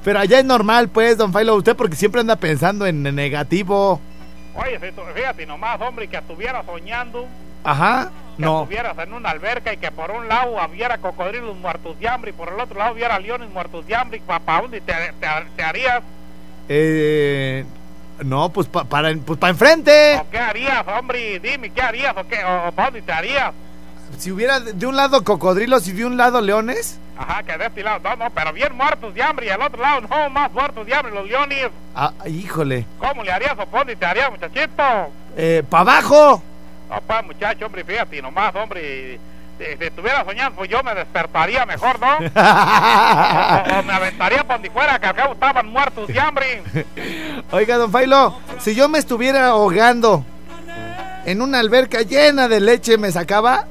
Pero 0.03 0.19
allá 0.19 0.39
es 0.39 0.45
normal, 0.45 0.89
pues, 0.89 1.17
don 1.17 1.31
Failo, 1.31 1.55
usted 1.55 1.75
porque 1.75 1.95
siempre 1.95 2.19
anda 2.19 2.35
pensando 2.35 2.85
en 2.85 3.03
negativo. 3.03 4.01
Oye, 4.55 4.79
fíjate 5.15 5.45
nomás, 5.45 5.79
hombre, 5.81 6.07
que 6.07 6.17
estuvieras 6.17 6.65
soñando, 6.65 7.27
Ajá. 7.63 8.09
que 8.37 8.43
No. 8.43 8.61
estuvieras 8.61 8.97
en 8.99 9.13
una 9.13 9.29
alberca 9.31 9.73
y 9.73 9.77
que 9.77 9.91
por 9.91 10.11
un 10.11 10.27
lado 10.27 10.55
hubiera 10.69 10.97
cocodrilos 10.97 11.55
muertos 11.57 11.99
de 11.99 12.07
hambre 12.07 12.31
y 12.31 12.33
por 12.33 12.49
el 12.49 12.59
otro 12.59 12.79
lado 12.79 12.93
hubiera 12.93 13.19
leones 13.19 13.49
muertos 13.49 13.85
de 13.85 13.95
hambre, 13.95 14.21
¿para 14.25 14.61
dónde 14.61 14.81
te, 14.81 14.93
te, 14.93 15.27
te 15.55 15.63
harías? 15.63 16.01
Eh, 16.69 17.65
no, 18.23 18.49
pues 18.49 18.67
pa- 18.67 18.85
para 18.85 19.13
pues 19.25 19.37
pa 19.39 19.49
enfrente. 19.49 20.17
¿O 20.21 20.29
qué 20.29 20.39
harías, 20.39 20.85
hombre? 20.87 21.39
Dime, 21.39 21.69
¿qué 21.69 21.81
harías 21.81 22.15
o 22.17 22.25
qué? 22.27 22.37
¿O 22.43 22.71
para 22.71 22.87
dónde 22.91 23.01
te 23.01 23.11
harías? 23.11 23.51
Si 24.17 24.31
hubiera 24.31 24.59
de 24.59 24.85
un 24.85 24.95
lado 24.95 25.23
cocodrilos 25.23 25.87
y 25.87 25.91
de 25.93 26.05
un 26.05 26.17
lado 26.17 26.41
leones. 26.41 26.99
Ajá, 27.17 27.43
que 27.43 27.57
de 27.57 27.65
este 27.65 27.83
lado, 27.83 27.99
no, 28.03 28.15
no, 28.15 28.29
pero 28.31 28.51
bien 28.53 28.75
muertos 28.75 29.13
de 29.13 29.23
hambre 29.23 29.45
y 29.45 29.49
al 29.49 29.61
otro 29.61 29.81
lado 29.81 30.01
no, 30.01 30.29
más 30.29 30.51
muertos 30.51 30.85
de 30.85 30.93
hambre 30.93 31.13
los 31.13 31.27
leones. 31.27 31.69
Ah, 31.95 32.11
híjole. 32.25 32.85
¿Cómo 32.99 33.23
le 33.23 33.31
harías 33.31 33.53
o 33.53 33.65
para 33.65 33.79
dónde 33.79 33.95
te 33.95 34.05
harías, 34.05 34.31
muchachito? 34.31 34.83
Eh, 35.37 35.63
para 35.69 35.81
abajo. 35.81 36.43
Pues, 37.05 37.25
muchacho, 37.25 37.65
hombre, 37.65 37.83
fíjate 37.83 38.21
nomás, 38.21 38.53
hombre. 38.55 39.19
Si, 39.57 39.63
si 39.63 39.83
estuviera 39.85 40.25
soñando, 40.25 40.57
pues 40.57 40.69
yo 40.69 40.83
me 40.83 40.93
despertaría 40.93 41.65
mejor, 41.65 41.97
¿no? 41.99 42.07
o, 42.17 43.79
o 43.79 43.83
me 43.83 43.93
aventaría 43.93 44.43
por 44.43 44.55
donde 44.55 44.69
fuera, 44.69 44.99
que 44.99 45.05
al 45.07 45.15
cabo 45.15 45.33
estaban 45.33 45.67
muertos 45.67 46.07
de 46.07 46.19
hambre. 46.19 46.63
Oiga, 47.51 47.77
don 47.77 47.91
Failo, 47.91 48.37
si 48.59 48.75
yo 48.75 48.89
me 48.89 48.99
estuviera 48.99 49.47
ahogando 49.47 50.25
en 51.25 51.41
una 51.41 51.59
alberca 51.59 52.01
llena 52.01 52.49
de 52.49 52.59
leche, 52.59 52.97
¿me 52.97 53.11
sacaba? 53.11 53.65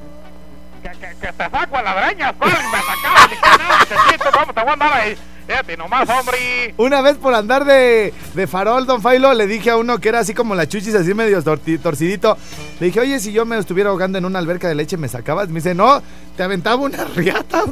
Que, 0.91 1.31
te 1.33 1.49
saco 1.49 1.77
a 1.77 1.81
la 1.81 1.95
breña, 1.95 2.31
¿cuál? 2.33 2.51
Me 2.51 2.77
sacaba, 2.77 3.27
ni 3.27 3.35
que 3.35 3.63
nada, 3.63 3.79
muchachito, 3.79 4.31
¿cómo 4.31 4.53
te 4.53 4.61
voy 4.61 4.73
a 4.79 4.95
ahí 4.95 5.17
Fíjate 5.47 5.77
nomás, 5.77 6.09
hombre. 6.09 6.73
Una 6.77 7.01
vez 7.01 7.17
por 7.17 7.33
andar 7.33 7.65
de, 7.65 8.13
de 8.33 8.47
farol, 8.47 8.85
don 8.85 9.01
Failo, 9.01 9.33
le 9.33 9.47
dije 9.47 9.71
a 9.71 9.77
uno 9.77 9.99
que 9.99 10.09
era 10.09 10.19
así 10.19 10.33
como 10.33 10.55
la 10.55 10.67
chuchis, 10.67 10.95
así 10.95 11.13
medio 11.13 11.41
torcidito. 11.43 12.37
Le 12.79 12.87
dije, 12.87 12.99
oye, 12.99 13.19
si 13.19 13.31
yo 13.31 13.45
me 13.45 13.57
estuviera 13.57 13.89
ahogando 13.89 14.17
en 14.17 14.25
una 14.25 14.39
alberca 14.39 14.67
de 14.67 14.75
leche, 14.75 14.97
¿me 14.97 15.07
sacabas? 15.07 15.49
Me 15.49 15.55
dice, 15.55 15.75
no, 15.75 16.01
te 16.35 16.43
aventaba 16.43 16.77
una 16.77 17.03
riata. 17.15 17.63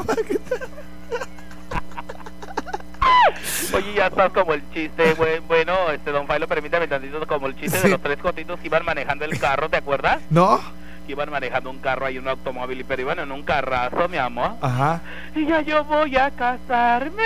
Oye, 3.74 3.94
ya 3.96 4.08
estás 4.08 4.32
como 4.32 4.54
el 4.54 4.62
chiste, 4.72 5.14
güey. 5.16 5.40
Bueno, 5.40 5.90
este 5.92 6.12
don 6.12 6.28
Failo, 6.28 6.48
permítame 6.48 6.88
tantito, 6.88 7.26
como 7.26 7.48
el 7.48 7.56
chiste 7.56 7.80
de 7.80 7.90
los 7.90 8.02
tres 8.02 8.18
cotitos 8.20 8.60
que 8.60 8.68
iban 8.68 8.86
manejando 8.86 9.26
el 9.26 9.40
carro, 9.40 9.68
¿te 9.68 9.78
acuerdas? 9.78 10.20
¿No? 10.30 10.62
Que 11.06 11.12
iban 11.14 11.30
manejando 11.32 11.70
un 11.70 11.80
carro 11.80 12.06
ahí, 12.06 12.18
un 12.18 12.28
automóvil, 12.28 12.80
y 12.80 12.84
pero 12.84 13.02
iban 13.02 13.20
en 13.20 13.32
un 13.32 13.44
carrazo, 13.44 14.08
mi 14.10 14.18
amor. 14.18 14.52
Ajá. 14.62 15.02
Y 15.36 15.46
ya 15.46 15.62
yo 15.62 15.84
voy 15.84 16.16
a 16.18 16.32
casarme 16.32 17.24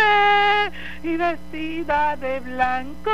y 1.03 1.15
vestida 1.15 2.15
de 2.17 2.39
blanco. 2.39 3.11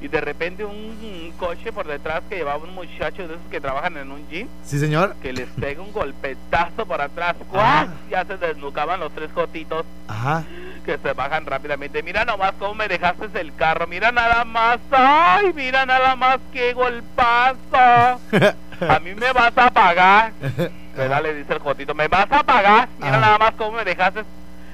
Y 0.00 0.08
de 0.08 0.20
repente 0.20 0.64
un, 0.64 0.74
un 0.74 1.32
coche 1.38 1.72
por 1.72 1.86
detrás 1.86 2.22
que 2.28 2.36
llevaba 2.36 2.62
un 2.62 2.74
muchacho 2.74 3.26
de 3.26 3.34
esos 3.34 3.46
que 3.50 3.60
trabajan 3.60 3.96
en 3.96 4.10
un 4.12 4.28
gym, 4.28 4.48
Sí, 4.64 4.78
señor. 4.78 5.14
que 5.22 5.32
les 5.32 5.48
pega 5.50 5.82
un 5.82 5.92
golpetazo 5.92 6.86
por 6.86 7.00
atrás. 7.00 7.34
Ah. 7.40 7.44
¡Cuac! 7.50 7.88
Ya 8.10 8.24
se 8.24 8.36
desnucaban 8.36 9.00
los 9.00 9.12
tres 9.12 9.30
cotitos 9.32 9.84
Ajá. 10.08 10.44
que 10.84 10.98
se 10.98 11.12
bajan 11.12 11.46
rápidamente. 11.46 12.02
Mira 12.02 12.24
nomás 12.24 12.52
cómo 12.58 12.74
me 12.74 12.88
dejaste 12.88 13.28
el 13.40 13.54
carro. 13.54 13.86
Mira 13.86 14.12
nada 14.12 14.44
más. 14.44 14.78
¡Ay! 14.92 15.52
Mira 15.54 15.84
nada 15.86 16.14
más 16.16 16.38
qué 16.52 16.72
golpazo. 16.74 18.20
A 18.90 18.98
mí 19.00 19.14
me 19.14 19.32
vas 19.32 19.52
a 19.56 19.70
pagar. 19.70 20.32
¿Verdad? 20.96 21.22
Le 21.22 21.34
dice 21.34 21.52
el 21.52 21.58
Jotito. 21.58 21.94
¿Me 21.94 22.08
vas 22.08 22.26
a 22.30 22.42
pagar? 22.42 22.88
Mira 22.98 23.10
Ajá. 23.12 23.20
nada 23.20 23.38
más 23.38 23.54
cómo 23.56 23.72
me 23.72 23.84
dejaste. 23.84 24.22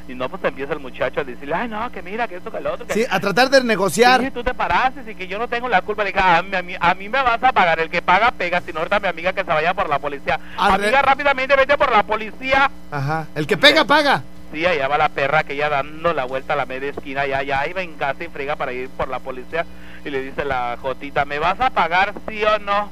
Y 0.08 0.14
no, 0.14 0.28
pues 0.28 0.42
empieza 0.42 0.72
el 0.72 0.80
muchacho 0.80 1.20
a 1.20 1.24
decirle, 1.24 1.54
ay, 1.54 1.68
no, 1.68 1.88
que 1.92 2.02
mira, 2.02 2.26
que 2.26 2.36
esto, 2.36 2.50
que 2.50 2.60
lo 2.60 2.72
otro. 2.74 2.84
Que 2.86 2.94
Sí, 2.94 3.06
a 3.08 3.20
tratar 3.20 3.48
de 3.48 3.62
negociar. 3.62 4.20
Sí, 4.20 4.30
tú 4.32 4.42
te 4.42 4.52
paraste 4.54 5.08
y 5.08 5.14
que 5.14 5.28
yo 5.28 5.38
no 5.38 5.46
tengo 5.46 5.68
la 5.68 5.82
culpa. 5.82 6.02
Le 6.02 6.10
dije, 6.10 6.20
"Ah, 6.22 6.38
a 6.38 6.42
mí, 6.42 6.56
a, 6.56 6.62
mí, 6.62 6.74
a 6.80 6.94
mí 6.94 7.08
me 7.08 7.22
vas 7.22 7.40
a 7.42 7.52
pagar. 7.52 7.78
El 7.78 7.90
que 7.90 8.02
paga, 8.02 8.32
pega. 8.32 8.60
Si 8.60 8.72
no, 8.72 8.80
ahorita 8.80 8.98
mi 8.98 9.06
amiga 9.06 9.32
que 9.32 9.44
se 9.44 9.50
vaya 9.52 9.72
por 9.72 9.88
la 9.88 10.00
policía. 10.00 10.40
Amiga, 10.58 11.00
rápidamente 11.02 11.54
vete 11.54 11.78
por 11.78 11.92
la 11.92 12.02
policía. 12.02 12.70
Ajá. 12.90 13.26
El 13.36 13.46
que 13.46 13.56
pega, 13.56 13.84
paga. 13.84 14.22
Sí, 14.52 14.66
allá 14.66 14.88
va 14.88 14.98
la 14.98 15.10
perra 15.10 15.44
que 15.44 15.54
ya 15.54 15.68
dando 15.68 16.12
la 16.12 16.24
vuelta 16.24 16.54
a 16.54 16.56
la 16.56 16.66
media 16.66 16.90
esquina, 16.90 17.24
ya, 17.24 17.44
ya 17.44 17.64
iba 17.68 17.82
en 17.82 17.94
casa 17.94 18.24
y 18.24 18.28
friga 18.28 18.56
para 18.56 18.72
ir 18.72 18.88
por 18.90 19.06
la 19.06 19.20
policía. 19.20 19.64
Y 20.04 20.10
le 20.10 20.22
dice 20.22 20.44
la 20.44 20.76
Jotita, 20.82 21.24
¿me 21.24 21.38
vas 21.38 21.60
a 21.60 21.70
pagar 21.70 22.14
sí 22.28 22.42
o 22.42 22.58
no? 22.58 22.90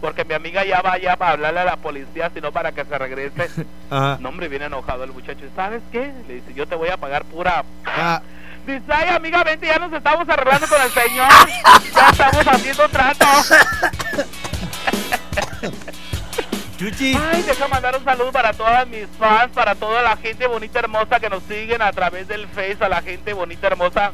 Porque 0.00 0.24
mi 0.24 0.34
amiga 0.34 0.64
ya 0.64 0.80
va 0.82 0.92
allá 0.92 1.16
para 1.16 1.32
hablarle 1.32 1.60
a 1.60 1.64
la 1.64 1.76
policía, 1.76 2.30
sino 2.34 2.52
para 2.52 2.72
que 2.72 2.84
se 2.84 2.98
regrese. 2.98 3.48
Ajá. 3.90 4.18
No, 4.20 4.30
hombre, 4.30 4.48
viene 4.48 4.66
enojado 4.66 5.04
el 5.04 5.12
muchacho. 5.12 5.44
¿Y 5.44 5.50
¿Sabes 5.54 5.82
qué? 5.92 6.12
Le 6.26 6.34
dice, 6.34 6.54
yo 6.54 6.66
te 6.66 6.74
voy 6.74 6.88
a 6.88 6.96
pagar 6.96 7.24
pura... 7.24 7.64
Ah, 7.84 8.22
Dice, 8.66 8.82
ay, 8.88 9.08
amiga, 9.08 9.42
vente, 9.42 9.66
ya 9.66 9.78
nos 9.78 9.90
estamos 9.92 10.28
arreglando 10.28 10.66
con 10.68 10.82
el 10.82 10.90
señor. 10.90 11.28
Ya 11.94 12.08
estamos 12.10 12.46
haciendo 12.46 12.88
trato. 12.90 13.26
Chuchi. 16.78 17.14
Ay, 17.14 17.42
deja 17.42 17.68
mandar 17.68 17.96
un 17.96 18.04
saludo 18.04 18.32
para 18.32 18.52
todas 18.52 18.86
mis 18.86 19.06
fans, 19.18 19.50
para 19.52 19.74
toda 19.74 20.02
la 20.02 20.16
gente 20.16 20.46
bonita, 20.46 20.78
hermosa 20.78 21.20
que 21.20 21.28
nos 21.28 21.42
siguen 21.42 21.82
a 21.82 21.92
través 21.92 22.26
del 22.28 22.48
Face, 22.48 22.78
a 22.80 22.88
la 22.88 23.02
gente 23.02 23.34
bonita, 23.34 23.66
hermosa, 23.66 24.12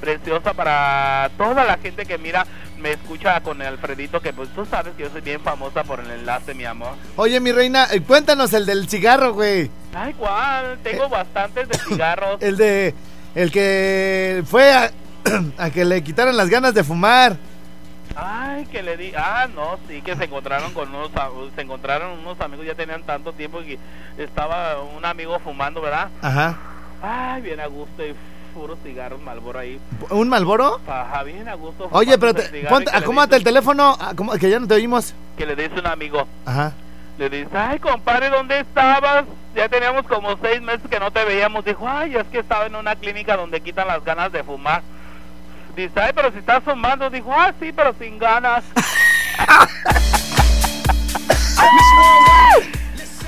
preciosa, 0.00 0.52
para 0.52 1.30
toda 1.38 1.64
la 1.64 1.78
gente 1.78 2.04
que 2.04 2.18
mira, 2.18 2.46
me 2.82 2.92
escucha 2.92 3.40
con 3.40 3.62
Alfredito, 3.62 4.20
que 4.20 4.32
pues 4.32 4.48
tú 4.50 4.66
sabes 4.66 4.94
que 4.94 5.04
yo 5.04 5.10
soy 5.10 5.20
bien 5.20 5.40
famosa 5.40 5.84
por 5.84 6.00
el 6.00 6.10
enlace, 6.10 6.52
mi 6.52 6.64
amor. 6.64 6.94
Oye, 7.16 7.40
mi 7.40 7.52
reina, 7.52 7.86
eh, 7.92 8.02
cuéntanos 8.02 8.52
el 8.52 8.66
del 8.66 8.88
cigarro, 8.88 9.32
güey. 9.32 9.70
Ay, 9.94 10.12
¿cuál? 10.14 10.78
Tengo 10.82 11.08
bastantes 11.08 11.68
de 11.68 11.78
cigarros. 11.78 12.38
El 12.42 12.56
de. 12.56 12.94
El 13.34 13.50
que 13.50 14.42
fue 14.46 14.72
a, 14.72 14.90
a 15.58 15.70
que 15.70 15.84
le 15.84 16.02
quitaran 16.02 16.36
las 16.36 16.50
ganas 16.50 16.74
de 16.74 16.84
fumar. 16.84 17.36
Ay, 18.14 18.66
que 18.66 18.82
le 18.82 18.96
di, 18.96 19.12
ah, 19.16 19.48
no, 19.54 19.78
sí, 19.88 20.02
que 20.02 20.14
se 20.16 20.24
encontraron 20.24 20.74
con 20.74 20.94
unos, 20.94 21.10
se 21.54 21.62
encontraron 21.62 22.18
unos 22.18 22.38
amigos, 22.40 22.66
ya 22.66 22.74
tenían 22.74 23.02
tanto 23.04 23.32
tiempo 23.32 23.60
que 23.60 23.78
estaba 24.18 24.82
un 24.82 25.04
amigo 25.06 25.38
fumando, 25.38 25.80
¿verdad? 25.80 26.10
Ajá. 26.20 26.58
Ay, 27.02 27.40
bien 27.40 27.60
a 27.60 27.66
gusto 27.66 28.04
y 28.04 28.14
puros 28.52 28.78
cigarros 28.84 29.20
Malboro 29.20 29.58
ahí. 29.58 29.80
¿Un 30.10 30.28
malboro? 30.28 30.80
Ajá, 30.86 31.22
bien 31.22 31.48
a 31.48 31.54
gusto. 31.54 31.88
Oye, 31.90 32.16
pero 32.18 32.34
te, 32.34 32.42
ponte- 32.68 32.90
acomódate 32.94 33.36
el 33.36 33.44
teléfono, 33.44 33.96
acomó- 33.98 34.38
que 34.38 34.48
ya 34.50 34.58
no 34.60 34.66
te 34.66 34.74
oímos. 34.74 35.14
Que 35.36 35.46
le 35.46 35.56
dice 35.56 35.78
un 35.80 35.86
amigo, 35.86 36.26
Ajá. 36.44 36.72
le 37.18 37.28
dice, 37.30 37.56
ay, 37.56 37.78
compadre, 37.78 38.28
¿dónde 38.30 38.60
estabas? 38.60 39.24
Ya 39.54 39.68
teníamos 39.68 40.06
como 40.06 40.36
seis 40.42 40.60
meses 40.62 40.82
que 40.90 40.98
no 41.00 41.10
te 41.10 41.24
veíamos. 41.24 41.64
Dijo, 41.64 41.86
ay, 41.88 42.16
es 42.16 42.26
que 42.28 42.38
estaba 42.38 42.66
en 42.66 42.74
una 42.76 42.96
clínica 42.96 43.36
donde 43.36 43.60
quitan 43.60 43.88
las 43.88 44.02
ganas 44.04 44.30
de 44.32 44.42
fumar. 44.44 44.82
Dice, 45.76 46.00
ay, 46.00 46.12
pero 46.14 46.30
si 46.32 46.38
estás 46.38 46.62
fumando. 46.64 47.10
Dijo, 47.10 47.32
ah, 47.32 47.52
sí, 47.60 47.72
pero 47.72 47.94
sin 47.98 48.18
ganas. 48.18 48.64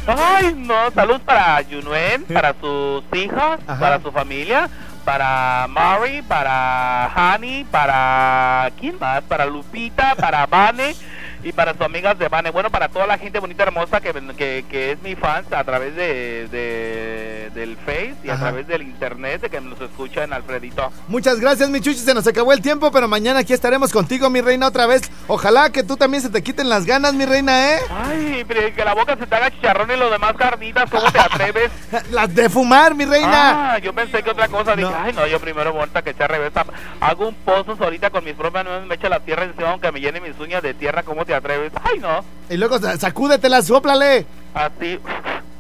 Ay, 0.07 0.55
no, 0.55 0.91
salud 0.91 1.21
para 1.23 1.63
Junuen, 1.65 2.25
para 2.25 2.55
sus 2.61 3.03
hijas, 3.15 3.59
Ajá. 3.67 3.81
para 3.81 4.01
su 4.03 4.13
familia, 4.13 4.69
para 5.05 5.67
Mari, 5.69 6.23
para 6.23 7.07
Hani, 7.15 7.65
para... 7.71 8.71
¿Quién 8.79 8.99
más? 8.99 9.23
Para 9.23 9.47
Lupita, 9.47 10.15
para 10.15 10.47
Vane 10.47 10.95
y 11.45 11.53
para 11.53 11.73
sus 11.73 11.83
amigas 11.83 12.19
de 12.19 12.29
Vane. 12.29 12.51
Bueno, 12.51 12.71
para 12.71 12.89
toda 12.89 13.07
la 13.07 13.19
gente 13.19 13.39
bonita, 13.39 13.63
hermosa 13.65 14.01
que, 14.01 14.13
que, 14.37 14.65
que 14.69 14.93
es 14.93 15.03
mi 15.03 15.15
fans 15.15 15.53
a 15.53 15.63
través 15.65 15.95
de, 15.95 16.49
de- 16.49 17.51
del 17.55 17.77
Face 17.77 18.15
y 18.25 18.31
a 18.31 18.37
través 18.37 18.67
del 18.67 18.83
Internet, 18.83 19.43
de 19.43 19.51
que 19.51 19.61
nos 19.61 19.81
escucha 19.81 20.25
en 20.25 20.33
Alfredito. 20.33 20.91
Muchas 21.09 21.39
gracias, 21.39 21.69
mi 21.71 21.81
chuchi. 21.81 21.99
Se 21.99 22.15
nos 22.15 22.27
acabó 22.27 22.53
el 22.53 22.61
tiempo, 22.63 22.91
pero 22.91 23.07
mañana 23.07 23.41
aquí 23.41 23.53
estaremos 23.53 23.93
contigo, 23.93 24.29
mi 24.31 24.41
reina, 24.41 24.67
otra 24.67 24.87
vez. 24.87 25.03
Ojalá 25.29 25.71
que 25.71 25.83
tú 25.83 25.97
también 25.97 26.23
se 26.23 26.31
te 26.31 26.43
quiten 26.43 26.69
las 26.69 26.85
ganas, 26.87 27.15
mi 27.15 27.27
reina, 27.27 27.75
¿eh? 27.75 27.79
Ay, 27.91 28.45
pero 28.49 28.75
que 28.75 28.85
la 28.85 28.95
boca 28.95 29.17
se 29.17 29.27
te 29.27 29.35
haga 29.37 29.51
chicharrón 29.51 29.91
y 29.91 29.97
los 29.97 30.11
demás 30.11 30.35
carnitas, 30.37 30.91
¿cómo 30.91 31.11
te 31.13 31.19
atreves? 31.21 31.71
Las 32.11 32.35
de 32.35 32.49
fumar, 32.49 32.95
mi 32.95 33.05
reina. 33.05 33.75
Ah, 33.75 33.79
yo 33.79 33.93
pensé 33.93 34.23
que 34.23 34.31
otra 34.31 34.49
cosa. 34.49 34.75
Dije, 34.75 34.89
No. 34.91 34.97
ay, 34.99 35.13
no, 35.13 35.27
yo 35.27 35.39
primero 35.41 35.73
muerta 35.75 36.03
que 36.03 36.11
echar 36.11 36.31
revesa. 36.31 36.65
Hago 37.01 37.29
un 37.29 37.35
pozo 37.35 37.77
ahorita 37.79 38.11
con 38.11 38.25
mis 38.25 38.35
propias 38.35 38.65
manos, 38.65 38.87
me 38.87 38.95
echa 38.97 39.09
la 39.09 39.21
tierra 39.21 39.45
encima, 39.45 39.71
aunque 39.71 39.91
me 39.93 40.01
llene 40.01 40.21
mis 40.21 40.39
uñas 40.39 40.63
de 40.63 40.75
tierra. 40.75 41.03
¿Cómo 41.03 41.25
te 41.25 41.34
atreves? 41.35 41.73
Ay, 41.83 41.99
no. 42.01 42.25
Y 42.49 42.57
luego 42.57 42.79
sa- 42.79 42.97
sacúdetela, 42.99 43.63
sóplale. 43.63 44.27
Así. 44.55 44.99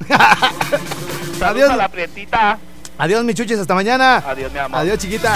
Adiós. 1.44 1.70
A 1.70 1.76
la 1.76 1.88
prietita. 1.88 2.58
Adiós, 2.98 3.24
mi 3.24 3.34
chuchis. 3.34 3.58
Hasta 3.58 3.74
mañana. 3.74 4.22
Adiós, 4.26 4.52
mi 4.52 4.58
amor. 4.58 4.78
Adiós, 4.80 4.98
chiquita. 4.98 5.34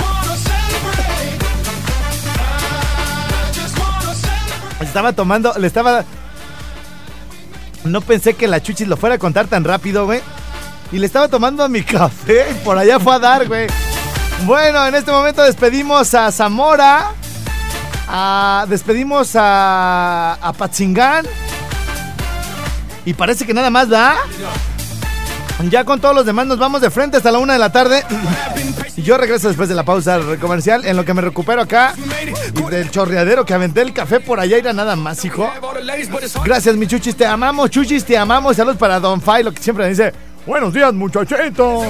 Estaba 4.80 5.12
tomando, 5.12 5.52
le 5.58 5.66
estaba. 5.66 6.04
No 7.84 8.00
pensé 8.00 8.34
que 8.34 8.46
la 8.46 8.62
chuchis 8.62 8.86
lo 8.86 8.96
fuera 8.96 9.16
a 9.16 9.18
contar 9.18 9.46
tan 9.46 9.64
rápido, 9.64 10.06
güey. 10.06 10.20
Y 10.92 10.98
le 10.98 11.06
estaba 11.06 11.28
tomando 11.28 11.68
mi 11.68 11.82
café 11.84 12.46
y 12.50 12.54
por 12.64 12.78
allá 12.78 12.98
fue 13.00 13.14
a 13.14 13.18
dar, 13.18 13.46
güey. 13.48 13.66
Bueno, 14.44 14.86
en 14.86 14.94
este 14.94 15.10
momento 15.10 15.42
despedimos 15.42 16.14
a 16.14 16.30
Zamora. 16.30 17.10
A- 18.08 18.66
despedimos 18.68 19.32
a, 19.36 20.34
a 20.40 20.52
Patzingán. 20.52 21.26
Y 23.04 23.14
parece 23.14 23.46
que 23.46 23.54
nada 23.54 23.70
más 23.70 23.88
da. 23.88 24.16
Ya 25.70 25.84
con 25.84 26.00
todos 26.00 26.14
los 26.14 26.24
demás 26.24 26.46
nos 26.46 26.58
vamos 26.58 26.80
de 26.80 26.88
frente 26.90 27.16
hasta 27.16 27.32
la 27.32 27.38
una 27.38 27.54
de 27.54 27.58
la 27.58 27.72
tarde. 27.72 28.04
Y 28.96 29.02
yo 29.02 29.16
regreso 29.18 29.48
después 29.48 29.68
de 29.68 29.74
la 29.74 29.84
pausa 29.84 30.18
comercial 30.40 30.84
en 30.86 30.96
lo 30.96 31.04
que 31.04 31.14
me 31.14 31.20
recupero 31.22 31.62
acá. 31.62 31.94
Y 32.54 32.62
del 32.70 32.90
chorreadero 32.90 33.44
que 33.44 33.54
aventé 33.54 33.80
el 33.82 33.92
café 33.92 34.20
por 34.20 34.38
allá 34.40 34.56
era 34.56 34.72
nada 34.72 34.94
más, 34.94 35.24
hijo. 35.24 35.50
Gracias, 36.44 36.76
mi 36.76 36.86
chuchis, 36.86 37.16
te 37.16 37.26
amamos, 37.26 37.70
chuchis, 37.70 38.04
te 38.04 38.16
amamos. 38.16 38.56
Saludos 38.56 38.76
para 38.76 39.00
Don 39.00 39.20
Failo 39.20 39.52
que 39.52 39.60
siempre 39.62 39.84
me 39.84 39.90
dice, 39.90 40.12
buenos 40.46 40.72
días, 40.72 40.92
muchachitos. 40.94 41.84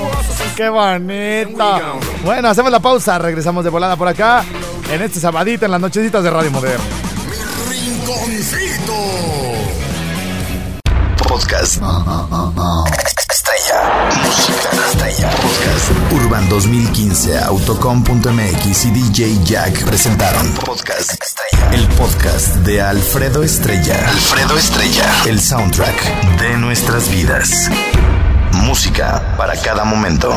Qué 0.57 0.69
bonito. 0.71 1.99
Bueno, 2.25 2.49
hacemos 2.49 2.71
la 2.73 2.81
pausa, 2.81 3.19
regresamos 3.19 3.65
de 3.65 3.71
volada 3.71 3.97
por 3.97 4.09
acá. 4.09 4.45
En 4.91 5.03
este 5.03 5.21
sabadito, 5.21 5.67
en 5.67 5.71
las 5.71 5.81
nochecitas 5.81 6.23
de 6.23 6.31
Radio 6.31 6.51
Moderno. 6.51 6.85
Rinconcito. 7.69 8.95
Podcast. 11.29 11.83
Estrella. 13.31 14.11
Música 14.25 14.71
estrella. 14.91 15.31
Podcast. 15.31 16.13
Urban 16.13 16.49
2015, 16.49 17.39
Autocom.mx 17.39 18.85
y 18.87 18.91
DJ 18.91 19.45
Jack 19.45 19.85
presentaron 19.85 20.51
Podcast 20.65 21.23
Estrella. 21.23 21.71
El 21.73 21.87
podcast 21.89 22.57
de 22.57 22.81
Alfredo 22.81 23.43
Estrella. 23.43 24.09
Alfredo 24.09 24.57
Estrella. 24.57 25.05
El 25.27 25.39
soundtrack 25.39 26.39
de 26.41 26.57
nuestras 26.57 27.11
vidas. 27.11 27.69
Música 28.53 29.35
para 29.37 29.55
cada 29.61 29.85
momento. 29.85 30.33